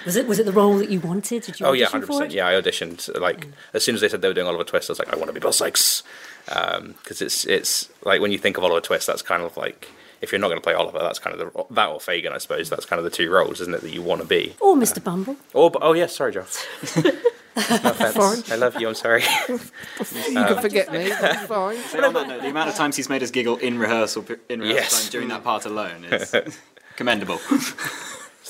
[0.06, 0.26] Was it?
[0.26, 1.42] Was it the role that you wanted?
[1.42, 1.66] Did you?
[1.66, 2.32] oh yeah, hundred percent.
[2.32, 3.20] Yeah, I auditioned.
[3.20, 5.16] Like as soon as they said they were doing Oliver Twist, I was like, I
[5.16, 6.02] want to be Bill Sikes,
[6.46, 9.88] because it's it's like when you think of Oliver Twist, that's kind of like
[10.20, 12.38] if you're not going to play Oliver, that's kind of the that or Fagin, I
[12.38, 12.70] suppose.
[12.70, 14.54] That's kind of the two roles, isn't it, that you want to be.
[14.60, 15.02] Or Mr.
[15.02, 15.36] Bumble.
[15.54, 16.44] Oh, but, oh yes, sorry, Joe.
[16.96, 17.12] no.
[17.56, 18.88] I love you.
[18.88, 19.22] I'm sorry.
[19.48, 19.58] You
[20.38, 21.08] Um, can forget me.
[21.08, 21.76] That's fine.
[21.88, 24.60] So on that note, the amount of times he's made us giggle in rehearsal, in
[24.60, 25.02] rehearsal Yes.
[25.02, 26.34] time during that part alone is
[26.96, 27.40] commendable.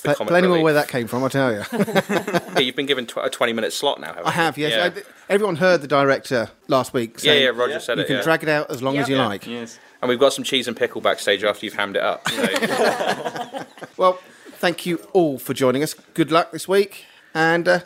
[0.04, 1.62] Pl- comic plenty more where that came from, I tell you.
[1.72, 4.72] yeah, you've been given tw- a 20 minute slot now, haven't I have, yes.
[4.72, 5.00] Yeah.
[5.02, 7.14] I- everyone heard the director last week.
[7.18, 8.22] Yeah, saying yeah, Roger said you it, can yeah.
[8.22, 9.26] drag it out as long as you Yeah.
[9.26, 9.46] like.
[9.46, 9.78] Yes.
[10.00, 12.28] And we've got some cheese and pickle backstage after you've hammed it up.
[12.28, 13.64] So.
[13.96, 14.14] Well,
[14.54, 15.94] thank you all for joining us.
[16.14, 17.80] Good luck this week, and uh,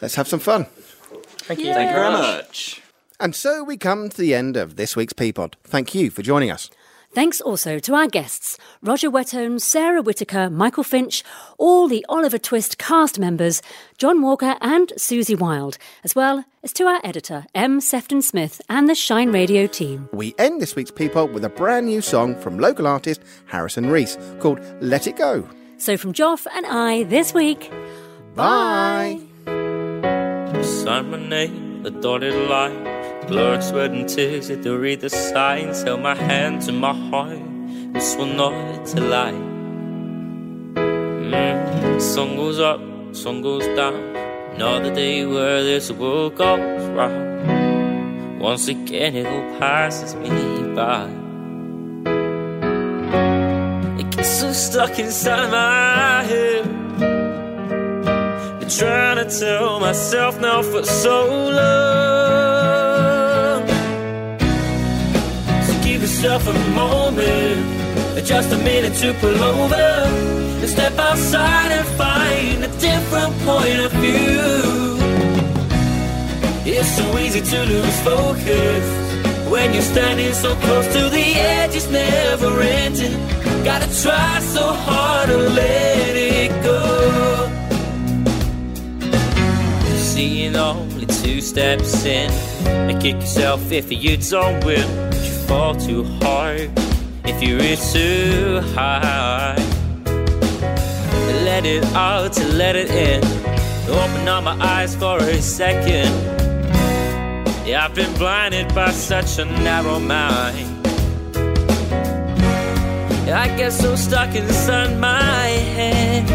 [0.00, 0.64] let's have some fun.
[1.44, 1.74] Thank you.
[1.74, 2.80] Thank you very much.
[3.20, 5.56] And so we come to the end of this week's P Pod.
[5.64, 6.70] Thank you for joining us.
[7.14, 11.22] Thanks also to our guests, Roger Wettone, Sarah Whitaker, Michael Finch,
[11.58, 13.60] all the Oliver Twist cast members,
[13.98, 17.82] Jon Walker and Suzie Wilde, as well as to our editor, M.
[17.82, 20.08] Sefton Smith, and the Shine Radio team.
[20.14, 23.90] We end this week's P Pod with a brand new song from local artist Harrison
[23.90, 25.46] Rhys called Let It Go.
[25.76, 27.70] So from Joff and I this week,
[28.34, 29.20] bye.
[30.62, 33.01] Sign my name, the dotted line.
[33.28, 35.82] Blurred sweat and tears, yet to read the signs.
[35.82, 39.32] Held my hand to my heart, and swore not to lie.
[40.74, 42.80] Mm, sun goes up,
[43.14, 43.94] sun goes down.
[44.54, 48.40] Another day where this world goes round.
[48.40, 50.28] Once again, it all passes me
[50.74, 51.08] by.
[54.00, 56.64] It gets so stuck inside my head.
[58.58, 62.51] Been trying to tell myself now for so long.
[66.32, 72.68] Yourself a moment, just a minute to pull over and step outside and find a
[72.78, 74.96] different point of view.
[76.64, 81.74] It's so easy to lose focus when you're standing so close to the edge.
[81.74, 83.18] It's never ending.
[83.64, 87.50] Gotta try so hard to let it go.
[89.96, 92.30] Seeing only two steps in,
[92.66, 95.11] and kick yourself if you don't win.
[95.52, 96.70] Fall too hard
[97.26, 99.54] if you reach too high.
[101.44, 103.22] Let it out to let it in.
[103.86, 106.08] Open up my eyes for a second.
[107.66, 110.86] Yeah, I've been blinded by such a narrow mind.
[113.28, 116.30] I get so stuck inside my head.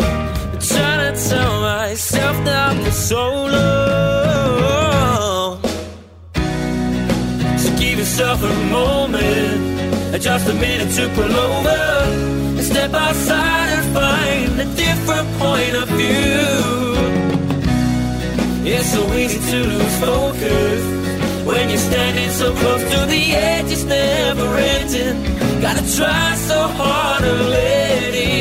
[0.00, 4.27] i Trying to tell myself now for so long.
[8.08, 11.78] Yourself a moment, uh, just a minute to pull over
[12.56, 16.48] and step outside and find a different point of view.
[18.64, 20.80] It's so easy to lose focus
[21.44, 23.70] when you're standing so close to the edge.
[23.70, 25.16] It's never ending.
[25.60, 28.37] Gotta try so hard to let it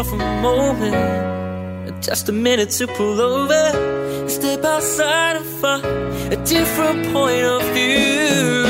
[0.00, 7.04] yourself a moment, just a minute to pull over, step outside and find a different
[7.12, 8.64] point of view.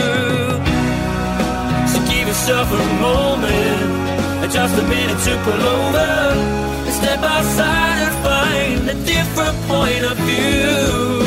[1.90, 6.10] So give yourself a moment, just a minute to pull over,
[6.90, 11.22] step outside and find a different point of view.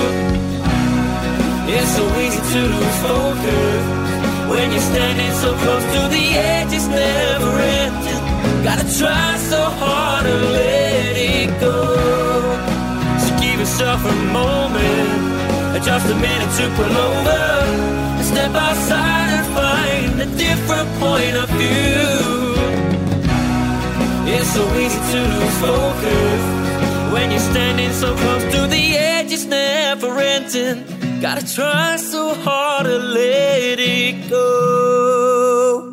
[1.75, 3.83] It's so easy to lose focus
[4.51, 6.73] when you're standing so close to the edge.
[6.73, 8.12] It's never ending.
[8.63, 11.75] Gotta try so hard to let it go.
[13.19, 20.21] So give yourself a moment, just a minute to pull over, step outside and find
[20.21, 22.53] a different point of view.
[24.33, 26.41] It's so easy to lose focus
[27.13, 29.33] when you're standing so close to the edge.
[29.33, 30.85] It's never ending.
[31.19, 35.92] Gotta try so hard to let it go.